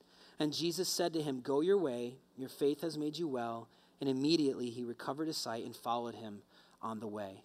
And 0.41 0.51
Jesus 0.51 0.89
said 0.89 1.13
to 1.13 1.21
him, 1.21 1.41
Go 1.41 1.61
your 1.61 1.77
way, 1.77 2.15
your 2.35 2.49
faith 2.49 2.81
has 2.81 2.97
made 2.97 3.15
you 3.15 3.27
well. 3.27 3.67
And 3.99 4.09
immediately 4.09 4.71
he 4.71 4.83
recovered 4.83 5.27
his 5.27 5.37
sight 5.37 5.63
and 5.63 5.75
followed 5.75 6.15
him 6.15 6.41
on 6.81 6.99
the 6.99 7.05
way. 7.05 7.43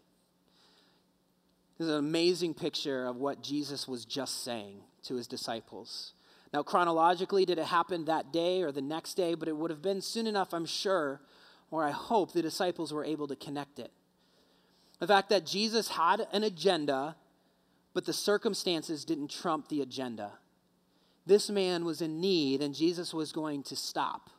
This 1.77 1.89
is 1.89 1.93
an 1.93 1.99
amazing 1.99 2.55
picture 2.55 3.05
of 3.05 3.17
what 3.17 3.43
Jesus 3.43 3.87
was 3.87 4.07
just 4.07 4.43
saying 4.43 4.81
to 5.03 5.17
his 5.17 5.27
disciples. 5.27 6.15
Now, 6.55 6.63
chronologically, 6.63 7.45
did 7.45 7.59
it 7.59 7.67
happen 7.67 8.07
that 8.07 8.33
day 8.33 8.63
or 8.63 8.73
the 8.73 8.81
next 8.81 9.13
day? 9.13 9.35
But 9.35 9.49
it 9.49 9.59
would 9.59 9.71
have 9.71 9.83
been 9.83 10.01
soon 10.01 10.27
enough, 10.27 10.55
I'm 10.55 10.65
sure, 10.65 11.21
or 11.71 11.85
I 11.85 11.91
hope 11.91 12.33
the 12.33 12.41
disciples 12.41 12.95
were 12.95 13.05
able 13.05 13.29
to 13.29 13.37
connect 13.37 13.79
it. 13.79 13.93
The 15.01 15.07
fact 15.07 15.29
that 15.29 15.45
Jesus 15.45 15.89
had 15.89 16.27
an 16.33 16.45
agenda, 16.45 17.17
but 17.93 18.07
the 18.07 18.15
circumstances 18.15 19.05
didn't 19.05 19.31
trump 19.31 19.69
the 19.69 19.83
agenda. 19.83 20.33
This 21.27 21.51
man 21.51 21.85
was 21.85 22.01
in 22.01 22.21
need, 22.21 22.63
and 22.63 22.75
Jesus 22.75 23.13
was 23.13 23.33
going 23.33 23.63
to 23.65 23.77
stop. 23.77 24.31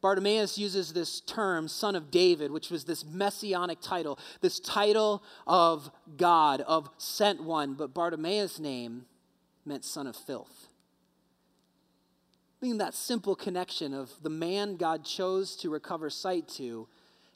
Bartimaeus 0.00 0.56
uses 0.56 0.92
this 0.92 1.20
term, 1.20 1.68
son 1.68 1.94
of 1.94 2.10
David, 2.10 2.52
which 2.52 2.70
was 2.70 2.84
this 2.84 3.04
messianic 3.04 3.80
title, 3.80 4.18
this 4.40 4.58
title 4.58 5.22
of 5.46 5.90
God, 6.16 6.62
of 6.62 6.88
sent 6.96 7.42
one, 7.42 7.74
but 7.74 7.92
Bartimaeus' 7.92 8.58
name 8.58 9.04
meant 9.66 9.84
son 9.84 10.06
of 10.06 10.16
filth. 10.16 10.68
Being 12.60 12.78
that 12.78 12.94
simple 12.94 13.34
connection 13.34 13.92
of 13.92 14.10
the 14.22 14.30
man 14.30 14.76
God 14.76 15.04
chose 15.04 15.56
to 15.56 15.70
recover 15.70 16.08
sight 16.10 16.48
to 16.56 16.88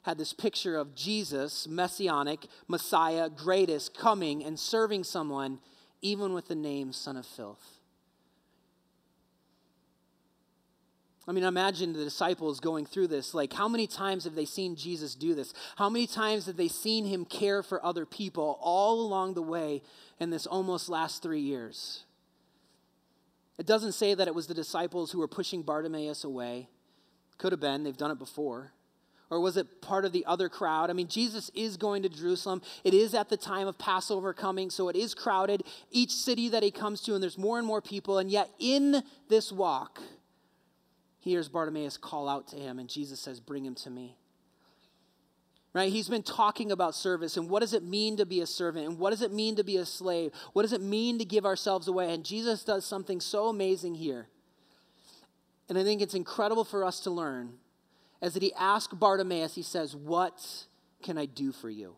had 0.03 0.19
this 0.19 0.33
picture 0.33 0.77
of 0.77 0.93
Jesus, 0.93 1.67
messianic, 1.67 2.45
Messiah, 2.67 3.27
greatest, 3.27 3.97
coming 3.97 4.43
and 4.43 4.59
serving 4.59 5.03
someone, 5.03 5.59
even 6.01 6.33
with 6.33 6.47
the 6.47 6.55
name 6.55 6.93
Son 6.93 7.17
of 7.17 7.25
Filth. 7.25 7.74
I 11.27 11.31
mean, 11.31 11.43
imagine 11.43 11.93
the 11.93 12.03
disciples 12.03 12.59
going 12.59 12.85
through 12.85 13.07
this. 13.07 13.33
Like, 13.33 13.51
how 13.51 13.67
many 13.67 13.87
times 13.87 14.25
have 14.25 14.35
they 14.35 14.45
seen 14.45 14.75
Jesus 14.75 15.15
do 15.15 15.33
this? 15.33 15.53
How 15.75 15.89
many 15.89 16.05
times 16.05 16.45
have 16.45 16.55
they 16.55 16.67
seen 16.67 17.05
him 17.05 17.25
care 17.25 17.63
for 17.63 17.83
other 17.83 18.05
people 18.05 18.59
all 18.61 19.01
along 19.01 19.33
the 19.33 19.41
way 19.41 19.81
in 20.19 20.29
this 20.29 20.45
almost 20.45 20.87
last 20.87 21.23
three 21.23 21.41
years? 21.41 22.03
It 23.57 23.65
doesn't 23.65 23.93
say 23.93 24.13
that 24.13 24.27
it 24.27 24.35
was 24.35 24.47
the 24.47 24.53
disciples 24.53 25.11
who 25.11 25.19
were 25.19 25.27
pushing 25.27 25.63
Bartimaeus 25.63 26.23
away. 26.23 26.69
Could 27.39 27.53
have 27.53 27.61
been, 27.61 27.83
they've 27.83 27.97
done 27.97 28.11
it 28.11 28.19
before. 28.19 28.71
Or 29.31 29.39
was 29.39 29.57
it 29.57 29.81
part 29.81 30.05
of 30.05 30.11
the 30.11 30.25
other 30.25 30.49
crowd? 30.49 30.91
I 30.91 30.93
mean, 30.93 31.07
Jesus 31.07 31.49
is 31.55 31.77
going 31.77 32.03
to 32.03 32.09
Jerusalem. 32.09 32.61
It 32.83 32.93
is 32.93 33.15
at 33.15 33.29
the 33.29 33.37
time 33.37 33.67
of 33.67 33.79
Passover 33.79 34.33
coming, 34.33 34.69
so 34.69 34.87
it 34.89 34.95
is 34.95 35.15
crowded. 35.15 35.63
Each 35.89 36.11
city 36.11 36.49
that 36.49 36.61
he 36.61 36.69
comes 36.69 37.01
to, 37.01 37.15
and 37.15 37.23
there's 37.23 37.37
more 37.37 37.57
and 37.57 37.65
more 37.65 37.81
people. 37.81 38.19
And 38.19 38.29
yet, 38.29 38.51
in 38.59 39.01
this 39.27 39.51
walk, 39.51 39.99
he 41.25 41.31
hears 41.31 41.49
Bartimaeus 41.49 41.97
call 41.97 42.29
out 42.29 42.47
to 42.49 42.55
him, 42.55 42.79
and 42.79 42.87
Jesus 42.87 43.19
says, 43.19 43.41
Bring 43.41 43.65
him 43.65 43.75
to 43.75 43.89
me 43.89 44.15
right? 45.75 45.91
He's 45.91 46.07
been 46.07 46.23
talking 46.23 46.71
about 46.71 46.95
service 46.95 47.35
and 47.35 47.49
what 47.49 47.59
does 47.59 47.73
it 47.73 47.83
mean 47.83 48.15
to 48.15 48.25
be 48.25 48.39
a 48.39 48.47
servant 48.47 48.87
and 48.87 48.97
what 48.97 49.09
does 49.09 49.21
it 49.21 49.33
mean 49.33 49.57
to 49.57 49.63
be 49.63 49.75
a 49.75 49.85
slave? 49.85 50.31
What 50.53 50.61
does 50.61 50.71
it 50.71 50.81
mean 50.81 51.19
to 51.19 51.25
give 51.25 51.45
ourselves 51.45 51.89
away? 51.89 52.13
And 52.13 52.23
Jesus 52.23 52.63
does 52.63 52.85
something 52.85 53.19
so 53.19 53.49
amazing 53.49 53.95
here. 53.95 54.29
And 55.67 55.77
I 55.77 55.83
think 55.83 56.01
it's 56.01 56.13
incredible 56.13 56.63
for 56.63 56.85
us 56.85 57.01
to 57.01 57.11
learn 57.11 57.55
as 58.21 58.33
that 58.35 58.41
he 58.41 58.53
asks 58.53 58.93
Bartimaeus, 58.93 59.55
he 59.55 59.61
says, 59.61 59.95
What 59.95 60.65
can 61.03 61.17
I 61.17 61.25
do 61.25 61.51
for 61.51 61.69
you? 61.69 61.95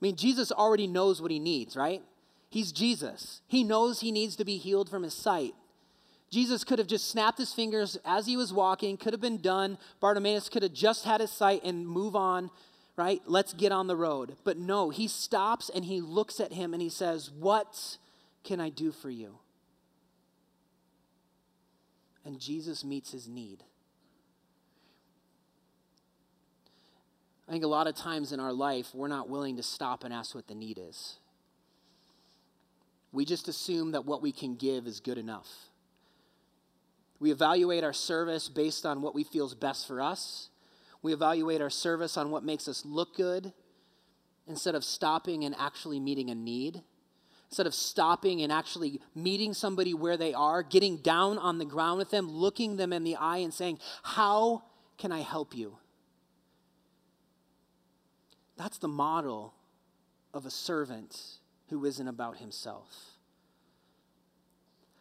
I 0.00 0.04
mean, 0.04 0.16
Jesus 0.16 0.50
already 0.50 0.88
knows 0.88 1.22
what 1.22 1.30
he 1.30 1.38
needs, 1.38 1.76
right? 1.76 2.02
He's 2.50 2.72
Jesus. 2.72 3.42
He 3.46 3.62
knows 3.62 4.00
he 4.00 4.10
needs 4.10 4.34
to 4.36 4.44
be 4.44 4.56
healed 4.56 4.90
from 4.90 5.04
his 5.04 5.14
sight. 5.14 5.54
Jesus 6.30 6.62
could 6.62 6.78
have 6.78 6.88
just 6.88 7.08
snapped 7.08 7.38
his 7.38 7.52
fingers 7.52 7.98
as 8.04 8.26
he 8.26 8.36
was 8.36 8.52
walking, 8.52 8.96
could 8.96 9.14
have 9.14 9.20
been 9.20 9.40
done. 9.40 9.78
Bartimaeus 10.00 10.48
could 10.48 10.62
have 10.62 10.74
just 10.74 11.04
had 11.04 11.20
his 11.20 11.32
sight 11.32 11.62
and 11.64 11.86
move 11.88 12.14
on, 12.14 12.50
right? 12.96 13.22
Let's 13.24 13.54
get 13.54 13.72
on 13.72 13.86
the 13.86 13.96
road. 13.96 14.36
But 14.44 14.58
no, 14.58 14.90
he 14.90 15.08
stops 15.08 15.70
and 15.74 15.84
he 15.84 16.00
looks 16.00 16.38
at 16.38 16.52
him 16.52 16.74
and 16.74 16.82
he 16.82 16.90
says, 16.90 17.30
What 17.30 17.96
can 18.44 18.60
I 18.60 18.68
do 18.68 18.92
for 18.92 19.08
you? 19.08 19.38
And 22.26 22.38
Jesus 22.38 22.84
meets 22.84 23.10
his 23.10 23.26
need. 23.26 23.64
I 27.48 27.52
think 27.52 27.64
a 27.64 27.68
lot 27.68 27.86
of 27.86 27.94
times 27.94 28.32
in 28.32 28.40
our 28.40 28.52
life, 28.52 28.88
we're 28.92 29.08
not 29.08 29.30
willing 29.30 29.56
to 29.56 29.62
stop 29.62 30.04
and 30.04 30.12
ask 30.12 30.34
what 30.34 30.46
the 30.46 30.54
need 30.54 30.78
is. 30.78 31.16
We 33.10 33.24
just 33.24 33.48
assume 33.48 33.92
that 33.92 34.04
what 34.04 34.20
we 34.20 34.32
can 34.32 34.56
give 34.56 34.86
is 34.86 35.00
good 35.00 35.16
enough. 35.16 35.48
We 37.20 37.30
evaluate 37.30 37.84
our 37.84 37.92
service 37.92 38.48
based 38.48 38.86
on 38.86 39.02
what 39.02 39.14
we 39.14 39.24
feel 39.24 39.46
is 39.46 39.54
best 39.54 39.86
for 39.86 40.00
us. 40.00 40.50
We 41.02 41.12
evaluate 41.12 41.60
our 41.60 41.70
service 41.70 42.16
on 42.16 42.30
what 42.30 42.44
makes 42.44 42.68
us 42.68 42.84
look 42.84 43.16
good 43.16 43.52
instead 44.46 44.74
of 44.74 44.84
stopping 44.84 45.44
and 45.44 45.54
actually 45.58 46.00
meeting 46.00 46.30
a 46.30 46.34
need. 46.34 46.82
Instead 47.50 47.66
of 47.66 47.74
stopping 47.74 48.42
and 48.42 48.52
actually 48.52 49.00
meeting 49.14 49.54
somebody 49.54 49.94
where 49.94 50.16
they 50.16 50.34
are, 50.34 50.62
getting 50.62 50.98
down 50.98 51.38
on 51.38 51.58
the 51.58 51.64
ground 51.64 51.98
with 51.98 52.10
them, 52.10 52.30
looking 52.30 52.76
them 52.76 52.92
in 52.92 53.04
the 53.04 53.16
eye 53.16 53.38
and 53.38 53.54
saying, 53.54 53.78
How 54.02 54.64
can 54.98 55.12
I 55.12 55.20
help 55.20 55.56
you? 55.56 55.78
That's 58.56 58.78
the 58.78 58.88
model 58.88 59.54
of 60.34 60.44
a 60.44 60.50
servant 60.50 61.38
who 61.68 61.84
isn't 61.84 62.08
about 62.08 62.38
himself. 62.38 63.17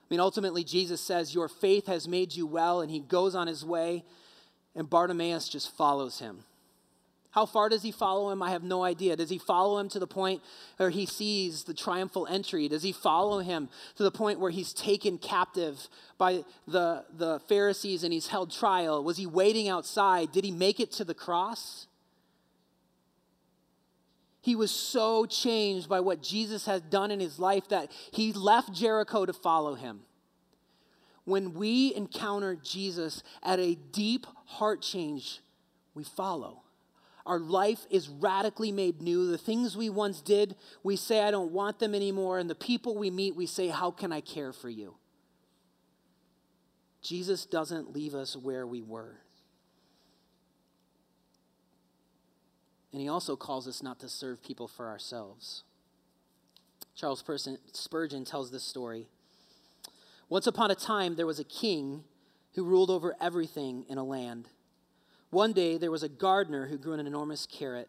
I 0.10 0.14
mean, 0.14 0.20
ultimately, 0.22 0.64
Jesus 0.64 1.02
says, 1.02 1.36
Your 1.36 1.50
faith 1.50 1.88
has 1.88 2.08
made 2.08 2.34
you 2.34 2.46
well, 2.46 2.80
and 2.80 2.90
he 2.90 3.02
goes 3.02 3.36
on 3.36 3.48
his 3.48 3.66
way, 3.66 4.06
and 4.74 4.90
Bartimaeus 4.90 5.50
just 5.50 5.76
follows 5.76 6.20
him. 6.20 6.46
How 7.32 7.46
far 7.46 7.68
does 7.68 7.84
he 7.84 7.92
follow 7.92 8.32
him? 8.32 8.42
I 8.42 8.52
have 8.52 8.64
no 8.64 8.84
idea. 8.84 9.18
Does 9.18 9.30
he 9.30 9.38
follow 9.38 9.80
him 9.80 9.90
to 9.90 10.00
the 10.00 10.08
point 10.08 10.42
where 10.78 10.90
he 10.90 11.06
sees 11.06 11.66
the 11.66 11.74
triumphal 11.74 12.26
entry? 12.26 12.68
Does 12.70 12.84
he 12.84 12.94
follow 12.94 13.40
him 13.40 13.70
to 13.98 14.04
the 14.04 14.12
point 14.12 14.40
where 14.40 14.50
he's 14.50 14.74
taken 14.74 15.18
captive 15.18 15.88
by 16.18 16.46
the, 16.68 17.04
the 17.16 17.40
Pharisees 17.48 18.04
and 18.04 18.14
he's 18.14 18.28
held 18.28 18.50
trial? 18.50 19.04
Was 19.04 19.18
he 19.18 19.28
waiting 19.28 19.68
outside? 19.68 20.32
Did 20.32 20.46
he 20.46 20.52
make 20.52 20.80
it 20.80 20.92
to 20.94 21.04
the 21.04 21.14
cross? 21.14 21.88
He 24.48 24.56
was 24.56 24.72
so 24.72 25.26
changed 25.26 25.90
by 25.90 26.00
what 26.00 26.24
Jesus 26.24 26.66
had 26.66 26.90
done 26.90 27.12
in 27.12 27.20
his 27.20 27.38
life 27.38 27.68
that 27.68 27.92
he 28.12 28.32
left 28.32 28.72
Jericho 28.72 29.26
to 29.26 29.34
follow 29.34 29.76
him. 29.76 30.04
When 31.26 31.54
we 31.54 31.94
encounter 31.94 32.56
Jesus 32.56 33.24
at 33.44 33.60
a 33.60 33.76
deep 33.76 34.26
heart 34.46 34.82
change, 34.82 35.42
we 35.94 36.06
follow. 36.06 36.62
Our 37.26 37.40
life 37.40 37.86
is 37.90 38.08
radically 38.08 38.72
made 38.72 39.02
new. 39.02 39.30
The 39.30 39.38
things 39.38 39.76
we 39.76 39.90
once 39.90 40.22
did, 40.22 40.56
we 40.82 40.96
say, 40.96 41.24
I 41.24 41.32
don't 41.32 41.52
want 41.52 41.80
them 41.80 41.94
anymore. 41.94 42.40
And 42.40 42.50
the 42.50 42.56
people 42.56 42.96
we 42.96 43.12
meet, 43.12 43.36
we 43.36 43.48
say, 43.48 43.68
How 43.68 43.92
can 43.92 44.14
I 44.14 44.22
care 44.22 44.54
for 44.54 44.70
you? 44.70 44.96
Jesus 47.02 47.46
doesn't 47.46 47.92
leave 47.92 48.16
us 48.16 48.38
where 48.38 48.66
we 48.66 48.82
were. 48.82 49.18
And 52.98 53.02
he 53.04 53.10
also 53.10 53.36
calls 53.36 53.68
us 53.68 53.84
not 53.84 54.00
to 54.00 54.10
serve 54.10 54.42
people 54.42 54.68
for 54.68 54.88
ourselves. 54.88 55.64
Charles 56.96 57.24
Spurgeon 57.74 58.26
tells 58.26 58.50
this 58.50 58.64
story. 58.64 59.06
Once 60.30 60.48
upon 60.48 60.72
a 60.72 60.76
time, 60.76 61.16
there 61.16 61.28
was 61.28 61.40
a 61.40 61.44
king 61.44 62.04
who 62.56 62.66
ruled 62.66 62.90
over 62.90 63.16
everything 63.22 63.86
in 63.88 64.00
a 64.00 64.04
land. 64.04 64.50
One 65.30 65.54
day, 65.54 65.78
there 65.78 65.92
was 65.92 66.02
a 66.02 66.10
gardener 66.10 66.70
who 66.70 66.80
grew 66.80 66.94
an 66.94 67.06
enormous 67.06 67.46
carrot. 67.46 67.88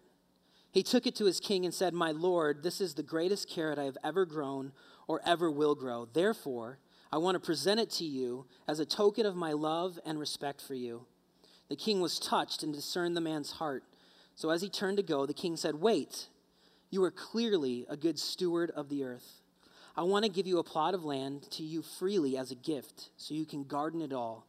He 0.72 0.82
took 0.82 1.06
it 1.06 1.16
to 1.16 1.24
his 1.24 1.40
king 1.40 1.64
and 1.64 1.72
said, 1.72 1.94
My 1.94 2.10
lord, 2.10 2.62
this 2.62 2.78
is 2.78 2.92
the 2.92 3.02
greatest 3.02 3.48
carrot 3.48 3.78
I 3.78 3.84
have 3.84 3.96
ever 4.04 4.26
grown 4.26 4.72
or 5.06 5.22
ever 5.24 5.50
will 5.50 5.74
grow. 5.74 6.06
Therefore, 6.12 6.80
I 7.10 7.16
want 7.16 7.34
to 7.34 7.40
present 7.40 7.80
it 7.80 7.88
to 7.92 8.04
you 8.04 8.44
as 8.68 8.78
a 8.78 8.84
token 8.84 9.24
of 9.24 9.34
my 9.34 9.52
love 9.52 9.98
and 10.04 10.20
respect 10.20 10.60
for 10.60 10.74
you. 10.74 11.06
The 11.70 11.76
king 11.76 12.02
was 12.02 12.18
touched 12.18 12.62
and 12.62 12.74
discerned 12.74 13.16
the 13.16 13.22
man's 13.22 13.52
heart. 13.52 13.84
So 14.38 14.50
as 14.50 14.62
he 14.62 14.68
turned 14.68 14.98
to 14.98 15.02
go, 15.02 15.26
the 15.26 15.34
king 15.34 15.56
said, 15.56 15.74
Wait, 15.74 16.28
you 16.90 17.02
are 17.02 17.10
clearly 17.10 17.84
a 17.88 17.96
good 17.96 18.20
steward 18.20 18.70
of 18.70 18.88
the 18.88 19.02
earth. 19.02 19.42
I 19.96 20.04
want 20.04 20.24
to 20.24 20.30
give 20.30 20.46
you 20.46 20.60
a 20.60 20.64
plot 20.64 20.94
of 20.94 21.04
land 21.04 21.50
to 21.50 21.64
you 21.64 21.82
freely 21.82 22.38
as 22.38 22.52
a 22.52 22.54
gift, 22.54 23.10
so 23.16 23.34
you 23.34 23.44
can 23.44 23.64
garden 23.64 24.00
it 24.00 24.12
all. 24.12 24.46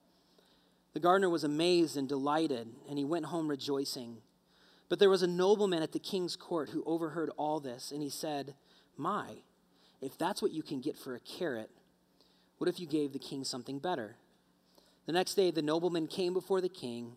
The 0.93 0.99
gardener 0.99 1.27
was 1.27 1.43
amazed 1.43 1.97
and 1.97 2.07
delighted, 2.07 2.67
and 2.87 2.99
he 2.99 3.03
went 3.03 3.25
home 3.25 3.47
rejoicing. 3.47 4.17
But 4.89 4.99
there 4.99 5.09
was 5.09 5.23
a 5.23 5.27
nobleman 5.27 5.81
at 5.81 5.91
the 5.91 5.97
king's 5.97 6.35
court 6.35 6.69
who 6.69 6.83
overheard 6.85 7.31
all 7.35 7.59
this, 7.59 7.91
and 7.91 8.03
he 8.03 8.11
said, 8.11 8.53
My, 8.95 9.37
if 10.01 10.19
that's 10.19 10.39
what 10.39 10.51
you 10.51 10.61
can 10.61 10.81
get 10.81 10.99
for 10.99 11.15
a 11.15 11.19
carrot, 11.19 11.71
what 12.59 12.69
if 12.69 12.79
you 12.79 12.85
gave 12.85 13.11
the 13.11 13.17
king 13.17 13.43
something 13.43 13.79
better? 13.79 14.17
The 15.07 15.13
next 15.13 15.33
day, 15.33 15.49
the 15.49 15.63
nobleman 15.63 16.05
came 16.05 16.33
before 16.33 16.61
the 16.61 16.69
king, 16.69 17.13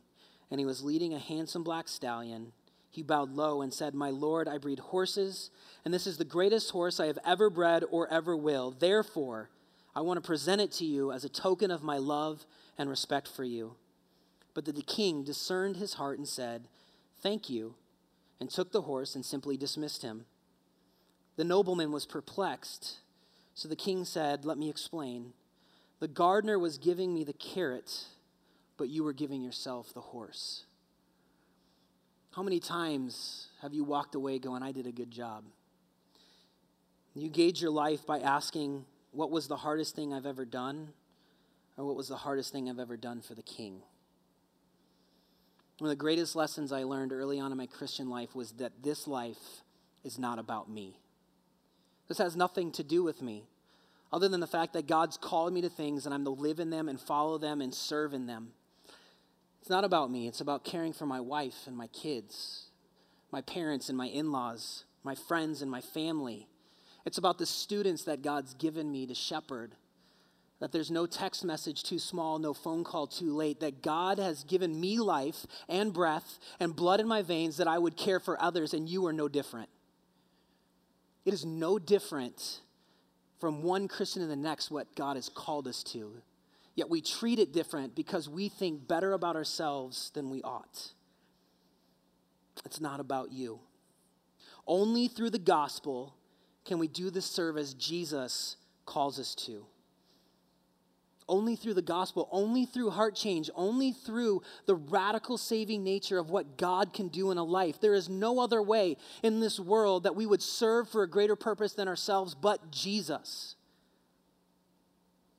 and 0.50 0.58
he 0.58 0.64
was 0.64 0.82
leading 0.82 1.12
a 1.12 1.18
handsome 1.18 1.64
black 1.64 1.86
stallion 1.86 2.52
he 2.92 3.02
bowed 3.02 3.30
low 3.30 3.62
and 3.62 3.72
said, 3.72 3.94
My 3.94 4.10
Lord, 4.10 4.46
I 4.46 4.58
breed 4.58 4.78
horses, 4.78 5.50
and 5.82 5.94
this 5.94 6.06
is 6.06 6.18
the 6.18 6.26
greatest 6.26 6.70
horse 6.72 7.00
I 7.00 7.06
have 7.06 7.18
ever 7.26 7.48
bred 7.48 7.84
or 7.90 8.06
ever 8.12 8.36
will. 8.36 8.70
Therefore, 8.70 9.48
I 9.96 10.02
want 10.02 10.18
to 10.18 10.26
present 10.26 10.60
it 10.60 10.70
to 10.72 10.84
you 10.84 11.10
as 11.10 11.24
a 11.24 11.30
token 11.30 11.70
of 11.70 11.82
my 11.82 11.96
love 11.96 12.44
and 12.76 12.90
respect 12.90 13.28
for 13.28 13.44
you. 13.44 13.76
But 14.52 14.66
the 14.66 14.82
king 14.82 15.24
discerned 15.24 15.76
his 15.76 15.94
heart 15.94 16.18
and 16.18 16.28
said, 16.28 16.68
Thank 17.22 17.48
you, 17.48 17.76
and 18.38 18.50
took 18.50 18.72
the 18.72 18.82
horse 18.82 19.14
and 19.14 19.24
simply 19.24 19.56
dismissed 19.56 20.02
him. 20.02 20.26
The 21.36 21.44
nobleman 21.44 21.92
was 21.92 22.04
perplexed. 22.04 22.98
So 23.54 23.68
the 23.68 23.76
king 23.76 24.04
said, 24.04 24.44
Let 24.44 24.58
me 24.58 24.68
explain. 24.68 25.32
The 25.98 26.08
gardener 26.08 26.58
was 26.58 26.76
giving 26.76 27.14
me 27.14 27.24
the 27.24 27.32
carrot, 27.32 28.04
but 28.76 28.90
you 28.90 29.02
were 29.02 29.14
giving 29.14 29.40
yourself 29.40 29.94
the 29.94 30.00
horse. 30.00 30.66
How 32.34 32.42
many 32.42 32.60
times 32.60 33.48
have 33.60 33.74
you 33.74 33.84
walked 33.84 34.14
away 34.14 34.38
going, 34.38 34.62
I 34.62 34.72
did 34.72 34.86
a 34.86 34.92
good 34.92 35.10
job? 35.10 35.44
You 37.14 37.28
gauge 37.28 37.60
your 37.60 37.70
life 37.70 38.06
by 38.06 38.20
asking, 38.20 38.86
What 39.10 39.30
was 39.30 39.48
the 39.48 39.56
hardest 39.56 39.94
thing 39.94 40.14
I've 40.14 40.24
ever 40.24 40.46
done? 40.46 40.88
Or 41.76 41.84
what 41.84 41.96
was 41.96 42.08
the 42.08 42.16
hardest 42.16 42.50
thing 42.52 42.70
I've 42.70 42.78
ever 42.78 42.96
done 42.96 43.20
for 43.20 43.34
the 43.34 43.42
king? 43.42 43.82
One 45.78 45.90
of 45.90 45.96
the 45.96 46.00
greatest 46.00 46.34
lessons 46.34 46.72
I 46.72 46.84
learned 46.84 47.12
early 47.12 47.38
on 47.38 47.52
in 47.52 47.58
my 47.58 47.66
Christian 47.66 48.08
life 48.08 48.34
was 48.34 48.52
that 48.52 48.82
this 48.82 49.06
life 49.06 49.62
is 50.02 50.18
not 50.18 50.38
about 50.38 50.70
me. 50.70 50.96
This 52.08 52.18
has 52.18 52.36
nothing 52.36 52.72
to 52.72 52.82
do 52.82 53.02
with 53.02 53.20
me, 53.20 53.44
other 54.12 54.28
than 54.28 54.40
the 54.40 54.46
fact 54.46 54.72
that 54.74 54.86
God's 54.86 55.16
called 55.16 55.52
me 55.52 55.60
to 55.62 55.68
things 55.68 56.06
and 56.06 56.14
I'm 56.14 56.24
to 56.24 56.30
live 56.30 56.60
in 56.60 56.70
them 56.70 56.88
and 56.88 57.00
follow 57.00 57.36
them 57.36 57.60
and 57.60 57.74
serve 57.74 58.14
in 58.14 58.26
them. 58.26 58.52
It's 59.62 59.70
not 59.70 59.84
about 59.84 60.10
me, 60.10 60.26
it's 60.26 60.40
about 60.40 60.64
caring 60.64 60.92
for 60.92 61.06
my 61.06 61.20
wife 61.20 61.68
and 61.68 61.76
my 61.76 61.86
kids, 61.86 62.64
my 63.30 63.42
parents 63.42 63.88
and 63.88 63.96
my 63.96 64.06
in 64.08 64.32
laws, 64.32 64.82
my 65.04 65.14
friends 65.14 65.62
and 65.62 65.70
my 65.70 65.80
family. 65.80 66.48
It's 67.06 67.16
about 67.16 67.38
the 67.38 67.46
students 67.46 68.02
that 68.04 68.22
God's 68.22 68.54
given 68.54 68.90
me 68.90 69.06
to 69.06 69.14
shepherd. 69.14 69.76
That 70.58 70.72
there's 70.72 70.90
no 70.90 71.06
text 71.06 71.44
message 71.44 71.84
too 71.84 72.00
small, 72.00 72.40
no 72.40 72.52
phone 72.52 72.82
call 72.82 73.06
too 73.06 73.32
late. 73.32 73.60
That 73.60 73.82
God 73.82 74.18
has 74.18 74.42
given 74.42 74.80
me 74.80 74.98
life 74.98 75.46
and 75.68 75.92
breath 75.92 76.40
and 76.58 76.74
blood 76.74 76.98
in 76.98 77.06
my 77.06 77.22
veins 77.22 77.58
that 77.58 77.68
I 77.68 77.78
would 77.78 77.96
care 77.96 78.18
for 78.18 78.42
others, 78.42 78.74
and 78.74 78.88
you 78.88 79.06
are 79.06 79.12
no 79.12 79.28
different. 79.28 79.68
It 81.24 81.32
is 81.34 81.44
no 81.44 81.78
different 81.78 82.62
from 83.38 83.62
one 83.62 83.86
Christian 83.86 84.22
to 84.22 84.28
the 84.28 84.34
next 84.34 84.72
what 84.72 84.96
God 84.96 85.14
has 85.14 85.28
called 85.28 85.68
us 85.68 85.84
to 85.84 86.20
yet 86.74 86.88
we 86.88 87.00
treat 87.00 87.38
it 87.38 87.52
different 87.52 87.94
because 87.94 88.28
we 88.28 88.48
think 88.48 88.86
better 88.86 89.12
about 89.12 89.36
ourselves 89.36 90.10
than 90.14 90.30
we 90.30 90.42
ought. 90.42 90.92
It's 92.64 92.80
not 92.80 93.00
about 93.00 93.32
you. 93.32 93.60
Only 94.66 95.08
through 95.08 95.30
the 95.30 95.38
gospel 95.38 96.14
can 96.64 96.78
we 96.78 96.88
do 96.88 97.10
the 97.10 97.22
service 97.22 97.74
Jesus 97.74 98.56
calls 98.86 99.18
us 99.18 99.34
to. 99.34 99.66
Only 101.28 101.56
through 101.56 101.74
the 101.74 101.82
gospel, 101.82 102.28
only 102.30 102.66
through 102.66 102.90
heart 102.90 103.14
change, 103.14 103.48
only 103.54 103.92
through 103.92 104.42
the 104.66 104.74
radical 104.74 105.38
saving 105.38 105.82
nature 105.82 106.18
of 106.18 106.30
what 106.30 106.58
God 106.58 106.92
can 106.92 107.08
do 107.08 107.30
in 107.30 107.38
a 107.38 107.44
life. 107.44 107.80
There 107.80 107.94
is 107.94 108.08
no 108.08 108.40
other 108.40 108.60
way 108.60 108.96
in 109.22 109.40
this 109.40 109.58
world 109.58 110.02
that 110.02 110.16
we 110.16 110.26
would 110.26 110.42
serve 110.42 110.88
for 110.88 111.02
a 111.02 111.08
greater 111.08 111.36
purpose 111.36 111.72
than 111.72 111.88
ourselves 111.88 112.34
but 112.34 112.70
Jesus. 112.70 113.54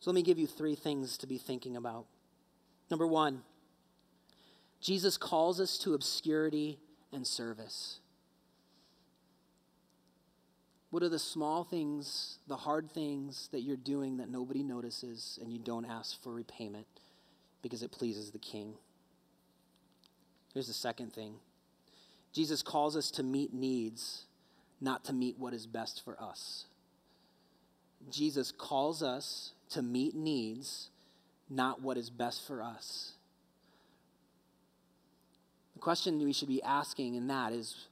So 0.04 0.12
let 0.12 0.16
me 0.16 0.22
give 0.22 0.38
you 0.38 0.48
three 0.48 0.76
things 0.76 1.18
to 1.20 1.28
be 1.28 1.38
thinking 1.38 1.78
about. 1.78 2.08
Number 2.92 3.08
one, 3.08 3.42
Jesus 4.82 5.16
calls 5.16 5.62
us 5.62 5.78
to 5.78 5.94
obscurity 5.94 6.78
and 7.14 7.26
service. 7.26 8.02
What 10.90 11.04
are 11.04 11.10
the 11.10 11.18
small 11.18 11.64
things, 11.64 12.40
the 12.48 12.58
hard 12.58 12.92
things 12.92 13.48
that 13.54 13.62
you're 13.62 13.78
doing 13.78 14.18
that 14.18 14.30
nobody 14.30 14.62
notices 14.62 15.40
and 15.42 15.50
you 15.50 15.58
don't 15.58 15.86
ask 15.86 16.22
for 16.22 16.34
repayment 16.34 16.86
because 17.62 17.82
it 17.82 17.94
pleases 17.94 18.32
the 18.32 18.40
king? 18.40 18.74
Here's 20.54 20.68
the 20.68 20.74
second 20.74 21.14
thing 21.14 21.36
Jesus 22.34 22.62
calls 22.62 22.98
us 22.98 23.10
to 23.12 23.24
meet 23.24 23.54
needs, 23.54 24.26
not 24.82 25.06
to 25.06 25.14
meet 25.14 25.40
what 25.40 25.54
is 25.54 25.66
best 25.66 26.04
for 26.04 26.22
us. 26.22 26.66
Jesus 28.10 28.52
calls 28.52 29.02
us 29.02 29.54
to 29.74 29.82
meet 29.82 30.16
needs, 30.16 30.90
not 31.50 31.82
what 31.82 31.98
is 31.98 32.10
best 32.10 32.48
for 32.48 32.62
us. 32.62 33.14
The 35.74 35.80
question 35.80 36.20
we 36.20 36.34
should 36.34 36.48
be 36.48 36.64
asking 36.64 37.16
in 37.16 37.28
that 37.28 37.52
is 37.54 37.88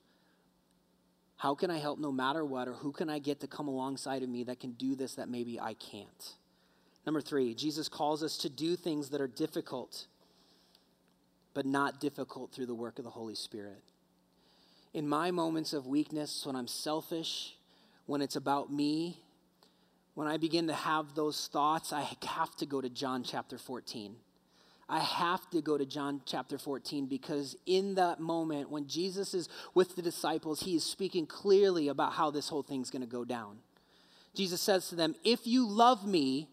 how 1.38 1.56
can 1.56 1.72
I 1.72 1.80
help 1.80 1.98
no 1.98 2.12
matter 2.12 2.46
what, 2.46 2.67
or 2.67 2.74
who 2.74 2.91
can 2.91 3.10
I 3.10 3.17
get 3.17 3.39
to 3.39 3.48
come 3.48 3.67
alongside 3.67 4.22
of 4.22 4.30
me 4.30 4.44
that 4.44 4.60
can 4.60 4.74
do 4.74 4.96
this 4.96 5.15
that 5.15 5.28
maybe 5.28 5.60
I 5.60 5.74
can't? 5.74 6.36
Number 7.04 7.20
three, 7.20 7.56
Jesus 7.56 7.89
calls 7.89 8.22
us 8.22 8.38
to 8.38 8.50
do 8.50 8.76
things 8.76 9.10
that 9.10 9.22
are 9.22 9.28
difficult, 9.28 10.06
but 11.56 11.65
not 11.65 12.00
difficult 12.00 12.52
through 12.52 12.67
the 12.67 12.76
work 12.76 13.00
of 13.00 13.06
the 13.06 13.10
Holy 13.10 13.34
Spirit. 13.34 13.82
In 14.94 15.08
my 15.08 15.32
moments 15.32 15.74
of 15.74 15.88
weakness, 15.88 16.46
when 16.46 16.56
I'm 16.56 16.67
selfish, 16.67 17.56
when 18.06 18.22
it's 18.22 18.36
about 18.36 18.72
me, 18.72 19.17
when 20.13 20.28
I 20.28 20.38
begin 20.38 20.67
to 20.67 20.74
have 20.74 21.15
those 21.15 21.47
thoughts, 21.47 21.93
I 21.93 22.08
have 22.26 22.56
to 22.58 22.65
go 22.65 22.82
to 22.82 22.89
John 22.89 23.24
chapter 23.24 23.58
14. 23.58 24.15
I 24.89 25.00
have 25.00 25.50
to 25.52 25.62
go 25.62 25.78
to 25.78 25.86
John 25.86 26.21
chapter 26.26 26.58
14 26.58 27.06
because 27.06 27.56
in 27.65 27.95
that 27.95 28.19
moment 28.19 28.69
when 28.69 28.88
Jesus 28.88 29.34
is 29.34 29.47
with 29.74 29.95
the 29.95 30.02
disciples, 30.02 30.63
he 30.63 30.76
is 30.76 30.84
speaking 30.84 31.26
clearly 31.26 31.88
about 31.88 32.13
how 32.13 32.30
this 32.30 32.50
whole 32.50 32.62
thing's 32.62 32.89
going 32.89 33.02
to 33.02 33.08
go 33.08 33.24
down. 33.24 33.60
Jesus 34.36 34.60
says 34.60 34.89
to 34.89 34.95
them, 34.95 35.15
If 35.24 35.47
you 35.47 35.65
love 35.65 36.06
me, 36.06 36.50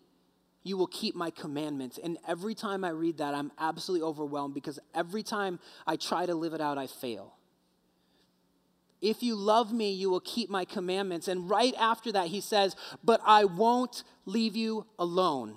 you 0.63 0.77
will 0.77 0.87
keep 0.87 1.17
my 1.17 1.31
commandments. 1.31 1.99
And 2.03 2.19
every 2.29 2.55
time 2.55 2.85
I 2.85 2.91
read 2.91 3.19
that, 3.19 3.35
I'm 3.35 3.51
absolutely 3.59 4.07
overwhelmed 4.07 4.55
because 4.55 4.79
every 4.95 5.25
time 5.25 5.59
I 5.87 5.97
try 5.97 6.27
to 6.27 6.35
live 6.35 6.55
it 6.55 6.61
out, 6.61 6.79
I 6.79 6.87
fail. 6.87 7.35
If 9.01 9.23
you 9.23 9.35
love 9.35 9.73
me, 9.73 9.93
you 9.93 10.11
will 10.11 10.21
keep 10.21 10.51
my 10.51 10.65
commandments. 10.65 11.29
And 11.29 11.49
right 11.49 11.75
after 11.79 12.11
that, 12.13 12.29
he 12.29 12.41
says, 12.41 12.75
But 13.05 13.21
I 13.25 13.45
won't 13.45 14.03
leave 14.27 14.57
you 14.57 14.87
alone. 14.99 15.57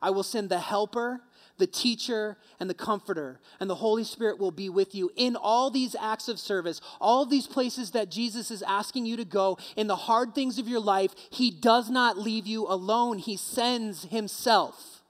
I 0.00 0.10
will 0.10 0.22
send 0.22 0.48
the 0.48 0.60
helper 0.60 1.20
the 1.58 1.66
teacher 1.66 2.36
and 2.58 2.70
the 2.70 2.74
comforter, 2.74 3.40
and 3.60 3.68
the 3.68 3.74
Holy 3.74 4.04
Spirit 4.04 4.38
will 4.38 4.50
be 4.50 4.68
with 4.68 4.94
you 4.94 5.10
in 5.16 5.36
all 5.36 5.70
these 5.70 5.94
acts 6.00 6.28
of 6.28 6.38
service, 6.38 6.80
all 7.00 7.26
these 7.26 7.46
places 7.46 7.90
that 7.90 8.10
Jesus 8.10 8.50
is 8.50 8.62
asking 8.62 9.06
you 9.06 9.16
to 9.16 9.24
go, 9.24 9.58
in 9.76 9.88
the 9.88 9.96
hard 9.96 10.34
things 10.34 10.58
of 10.58 10.68
your 10.68 10.80
life. 10.80 11.14
He 11.30 11.50
does 11.50 11.90
not 11.90 12.16
leave 12.16 12.46
you 12.46 12.66
alone, 12.66 13.18
He 13.18 13.36
sends 13.36 14.04
Himself. 14.04 15.02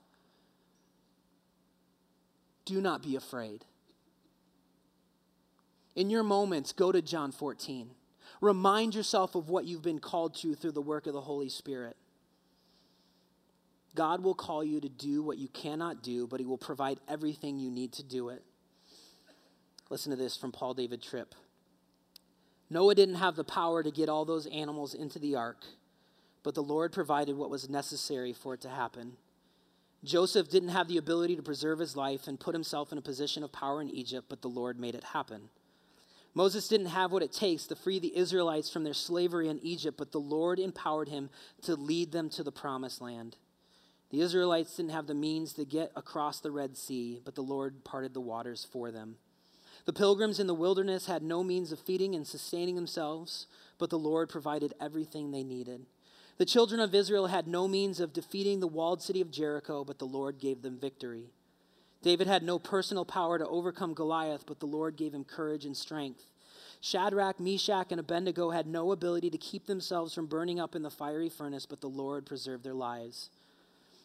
Do 2.65 2.81
not 2.81 3.03
be 3.03 3.15
afraid. 3.15 3.65
In 5.99 6.11
your 6.11 6.23
moments, 6.23 6.71
go 6.71 6.93
to 6.93 7.03
John 7.03 7.33
14. 7.33 7.91
Remind 8.41 8.95
yourself 8.95 9.35
of 9.35 9.49
what 9.49 9.65
you've 9.65 9.83
been 9.83 9.99
called 9.99 10.37
to 10.37 10.55
through 10.55 10.71
the 10.71 10.81
work 10.81 11.09
of 11.09 11.13
the 11.13 11.21
Holy 11.21 11.49
Spirit. 11.49 11.97
God 13.97 14.23
will 14.23 14.37
call 14.37 14.63
you 14.63 14.81
to 14.81 14.89
do 14.89 15.25
what 15.25 15.39
you 15.39 15.49
cannot 15.49 16.05
do, 16.05 16.29
but 16.29 16.39
He 16.39 16.47
will 16.47 16.57
provide 16.57 17.01
everything 17.09 17.59
you 17.59 17.69
need 17.69 17.93
to 17.95 18.05
do 18.05 18.29
it. 18.29 18.45
Listen 19.91 20.11
to 20.11 20.17
this 20.17 20.37
from 20.37 20.53
Paul 20.53 20.73
David 20.73 21.03
Tripp. 21.03 21.35
Noah 22.71 22.95
didn't 22.95 23.17
have 23.17 23.35
the 23.35 23.43
power 23.43 23.83
to 23.83 23.91
get 23.91 24.09
all 24.09 24.25
those 24.25 24.47
animals 24.47 24.95
into 24.95 25.19
the 25.19 25.35
ark, 25.35 25.65
but 26.45 26.55
the 26.55 26.63
Lord 26.63 26.93
provided 26.93 27.37
what 27.37 27.51
was 27.51 27.69
necessary 27.69 28.33
for 28.33 28.55
it 28.55 28.61
to 28.61 28.69
happen. 28.69 29.17
Joseph 30.05 30.49
didn't 30.49 30.69
have 30.69 30.87
the 30.87 30.99
ability 30.99 31.35
to 31.35 31.43
preserve 31.43 31.81
his 31.81 31.97
life 31.97 32.29
and 32.29 32.39
put 32.39 32.55
himself 32.55 32.93
in 32.93 32.99
a 32.99 33.03
position 33.03 33.43
of 33.43 33.51
power 33.51 33.81
in 33.81 33.91
Egypt, 33.91 34.27
but 34.29 34.43
the 34.43 34.49
Lord 34.49 34.79
made 34.79 34.95
it 34.95 35.03
happen. 35.03 35.49
Moses 36.35 36.69
didn't 36.69 36.87
have 36.87 37.11
what 37.11 37.23
it 37.23 37.33
takes 37.33 37.67
to 37.67 37.77
free 37.77 37.99
the 37.99 38.17
Israelites 38.17 38.71
from 38.71 38.85
their 38.85 38.95
slavery 38.95 39.49
in 39.49 39.59
Egypt, 39.61 39.97
but 39.99 40.13
the 40.13 40.21
Lord 40.21 40.59
empowered 40.59 41.09
him 41.09 41.31
to 41.63 41.75
lead 41.75 42.13
them 42.13 42.31
to 42.31 42.43
the 42.43 42.53
promised 42.53 43.01
land. 43.01 43.37
The 44.11 44.21
Israelites 44.21 44.77
didn't 44.77 44.93
have 44.93 45.07
the 45.07 45.15
means 45.15 45.53
to 45.55 45.65
get 45.65 45.93
across 45.97 46.41
the 46.41 46.51
Red 46.51 46.77
Sea, 46.77 47.21
but 47.25 47.35
the 47.35 47.43
Lord 47.43 47.85
parted 47.85 48.15
the 48.15 48.21
waters 48.21 48.67
for 48.71 48.91
them. 48.91 49.17
The 49.85 49.93
pilgrims 49.93 50.39
in 50.39 50.47
the 50.47 50.55
wilderness 50.55 51.07
had 51.07 51.23
no 51.23 51.43
means 51.43 51.73
of 51.73 51.79
feeding 51.79 52.15
and 52.15 52.27
sustaining 52.27 52.77
themselves, 52.77 53.47
but 53.79 53.91
the 53.91 53.99
Lord 53.99 54.29
provided 54.29 54.75
everything 54.81 55.31
they 55.31 55.43
needed. 55.43 55.87
The 56.37 56.45
children 56.45 56.81
of 56.81 56.95
Israel 56.95 57.27
had 57.27 57.49
no 57.49 57.67
means 57.67 57.99
of 57.99 58.13
defeating 58.13 58.61
the 58.61 58.69
walled 58.69 59.03
city 59.03 59.21
of 59.21 59.31
Jericho, 59.31 59.85
but 59.85 59.99
the 59.99 60.07
Lord 60.07 60.39
gave 60.39 60.63
them 60.63 60.79
victory. 60.79 61.31
David 62.03 62.27
had 62.27 62.43
no 62.43 62.59
personal 62.59 63.05
power 63.05 63.39
to 63.39 63.47
overcome 63.47 63.95
Goliath, 63.95 64.45
but 64.47 64.61
the 64.61 64.67
Lord 64.67 64.97
gave 64.97 65.15
him 65.15 65.25
courage 65.25 65.65
and 65.65 65.77
strength. 65.77 66.25
Shadrach, 66.81 67.41
Meshach, 67.41 67.91
and 67.91 67.99
Abednego 67.99 68.51
had 68.51 68.67
no 68.67 68.93
ability 68.93 69.31
to 69.31 69.39
keep 69.39 69.67
themselves 69.67 70.15
from 70.15 70.27
burning 70.27 70.61
up 70.61 70.77
in 70.77 70.83
the 70.83 70.91
fiery 70.91 71.29
furnace, 71.29 71.67
but 71.67 71.81
the 71.81 71.89
Lord 71.89 72.25
preserved 72.25 72.63
their 72.63 72.75
lives. 72.75 73.31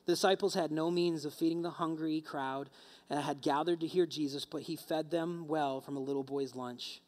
The 0.06 0.14
disciples 0.14 0.56
had 0.56 0.72
no 0.72 0.90
means 0.90 1.24
of 1.24 1.34
feeding 1.34 1.62
the 1.62 1.70
hungry 1.70 2.20
crowd 2.20 2.70
and 3.10 3.20
had 3.20 3.42
gathered 3.42 3.80
to 3.82 3.88
hear 3.88 4.06
Jesus, 4.06 4.44
but 4.44 4.64
he 4.64 4.76
fed 4.76 5.12
them 5.12 5.48
well 5.48 5.82
from 5.82 5.96
a 5.96 6.02
little 6.02 6.24
boy's 6.24 6.56
lunch. 6.56 7.00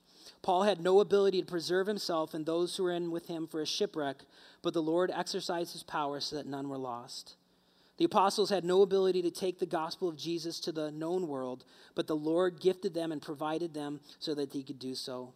Paul 0.41 0.63
had 0.63 0.79
no 0.79 0.99
ability 0.99 1.41
to 1.41 1.47
preserve 1.47 1.87
himself 1.87 2.33
and 2.33 2.45
those 2.45 2.75
who 2.75 2.83
were 2.83 2.91
in 2.91 3.11
with 3.11 3.27
him 3.27 3.47
for 3.47 3.61
a 3.61 3.65
shipwreck, 3.65 4.17
but 4.61 4.73
the 4.73 4.81
Lord 4.81 5.11
exercised 5.11 5.73
his 5.73 5.83
power 5.83 6.19
so 6.19 6.35
that 6.35 6.45
none 6.45 6.69
were 6.69 6.77
lost. 6.77 7.35
The 7.97 8.05
apostles 8.05 8.49
had 8.49 8.65
no 8.65 8.81
ability 8.81 9.21
to 9.21 9.31
take 9.31 9.59
the 9.59 9.65
gospel 9.65 10.09
of 10.09 10.17
Jesus 10.17 10.59
to 10.61 10.71
the 10.71 10.91
known 10.91 11.27
world, 11.27 11.63
but 11.95 12.07
the 12.07 12.15
Lord 12.15 12.59
gifted 12.59 12.93
them 12.93 13.11
and 13.11 13.21
provided 13.21 13.73
them 13.73 14.01
so 14.19 14.35
that 14.35 14.51
they 14.51 14.63
could 14.63 14.79
do 14.79 14.95
so. 14.95 15.33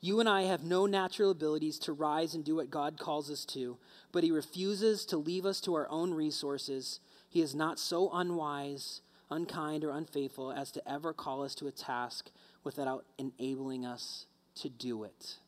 You 0.00 0.20
and 0.20 0.28
I 0.28 0.42
have 0.42 0.62
no 0.62 0.86
natural 0.86 1.32
abilities 1.32 1.78
to 1.80 1.92
rise 1.92 2.34
and 2.34 2.44
do 2.44 2.54
what 2.54 2.70
God 2.70 2.98
calls 2.98 3.28
us 3.28 3.44
to, 3.46 3.78
but 4.12 4.22
He 4.22 4.30
refuses 4.30 5.04
to 5.06 5.16
leave 5.16 5.44
us 5.44 5.60
to 5.62 5.74
our 5.74 5.88
own 5.90 6.14
resources. 6.14 7.00
He 7.28 7.40
is 7.40 7.56
not 7.56 7.80
so 7.80 8.10
unwise, 8.12 9.00
unkind, 9.28 9.82
or 9.82 9.90
unfaithful 9.90 10.52
as 10.52 10.70
to 10.72 10.88
ever 10.88 11.12
call 11.12 11.42
us 11.42 11.56
to 11.56 11.66
a 11.66 11.72
task 11.72 12.30
without 12.62 13.04
enabling 13.18 13.84
us 13.84 14.26
to 14.56 14.68
do 14.68 15.02
it. 15.02 15.38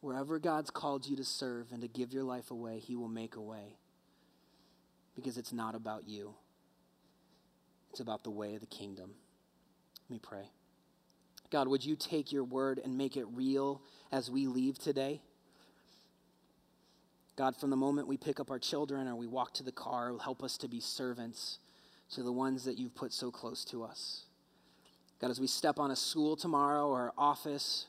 Wherever 0.00 0.40
God's 0.40 0.70
called 0.70 1.06
you 1.06 1.14
to 1.14 1.24
serve 1.24 1.70
and 1.70 1.82
to 1.82 1.88
give 1.88 2.12
your 2.12 2.24
life 2.24 2.50
away, 2.50 2.80
He 2.80 2.96
will 2.96 3.08
make 3.08 3.36
a 3.36 3.40
way. 3.40 3.76
Because 5.14 5.36
it's 5.36 5.52
not 5.52 5.74
about 5.74 6.08
you, 6.08 6.34
it's 7.90 8.00
about 8.00 8.24
the 8.24 8.30
way 8.30 8.54
of 8.54 8.60
the 8.60 8.66
kingdom. 8.66 9.10
Let 10.08 10.14
me 10.14 10.20
pray. 10.22 10.50
God, 11.50 11.68
would 11.68 11.84
you 11.84 11.96
take 11.96 12.32
your 12.32 12.44
word 12.44 12.80
and 12.82 12.96
make 12.96 13.16
it 13.16 13.26
real 13.34 13.82
as 14.10 14.30
we 14.30 14.46
leave 14.46 14.78
today? 14.78 15.20
God, 17.36 17.56
from 17.56 17.70
the 17.70 17.76
moment 17.76 18.08
we 18.08 18.16
pick 18.16 18.40
up 18.40 18.50
our 18.50 18.58
children 18.58 19.06
or 19.06 19.14
we 19.14 19.26
walk 19.26 19.54
to 19.54 19.62
the 19.62 19.72
car, 19.72 20.12
help 20.22 20.42
us 20.42 20.56
to 20.58 20.68
be 20.68 20.80
servants 20.80 21.58
to 22.12 22.22
the 22.22 22.32
ones 22.32 22.64
that 22.64 22.78
you've 22.78 22.94
put 22.94 23.12
so 23.12 23.30
close 23.30 23.64
to 23.66 23.82
us. 23.82 24.24
God, 25.20 25.30
as 25.30 25.40
we 25.40 25.46
step 25.46 25.78
on 25.78 25.90
a 25.90 25.96
school 25.96 26.36
tomorrow 26.36 26.88
or 26.88 27.12
office 27.16 27.86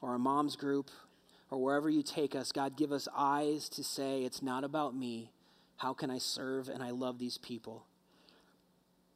or 0.00 0.14
a 0.14 0.18
mom's 0.18 0.56
group 0.56 0.90
or 1.50 1.62
wherever 1.62 1.90
you 1.90 2.02
take 2.02 2.34
us, 2.34 2.52
God, 2.52 2.76
give 2.76 2.92
us 2.92 3.08
eyes 3.16 3.68
to 3.70 3.82
say, 3.82 4.22
it's 4.22 4.42
not 4.42 4.64
about 4.64 4.94
me. 4.94 5.32
How 5.78 5.94
can 5.94 6.10
I 6.10 6.18
serve 6.18 6.68
and 6.68 6.82
I 6.82 6.90
love 6.90 7.18
these 7.18 7.38
people? 7.38 7.86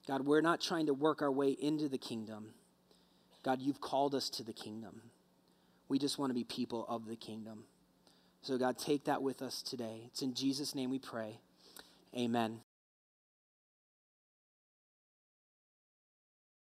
God, 0.07 0.25
we're 0.25 0.41
not 0.41 0.61
trying 0.61 0.87
to 0.87 0.95
work 0.95 1.21
our 1.21 1.31
way 1.31 1.51
into 1.51 1.89
the 1.89 1.99
kingdom. 1.99 2.55
God, 3.45 3.61
you've 3.61 3.81
called 3.81 4.15
us 4.15 4.31
to 4.31 4.45
the 4.45 4.53
kingdom. 4.53 5.03
We 5.89 5.99
just 5.99 6.19
want 6.19 6.31
to 6.31 6.35
be 6.35 6.45
people 6.45 6.87
of 6.89 7.07
the 7.07 7.17
kingdom. 7.17 7.65
So, 8.43 8.57
God, 8.59 8.79
take 8.79 9.05
that 9.05 9.23
with 9.23 9.43
us 9.43 9.63
today. 9.63 10.03
It's 10.07 10.23
in 10.23 10.35
Jesus' 10.35 10.75
name 10.75 10.91
we 10.91 10.99
pray. 10.99 11.41
Amen. 12.17 12.61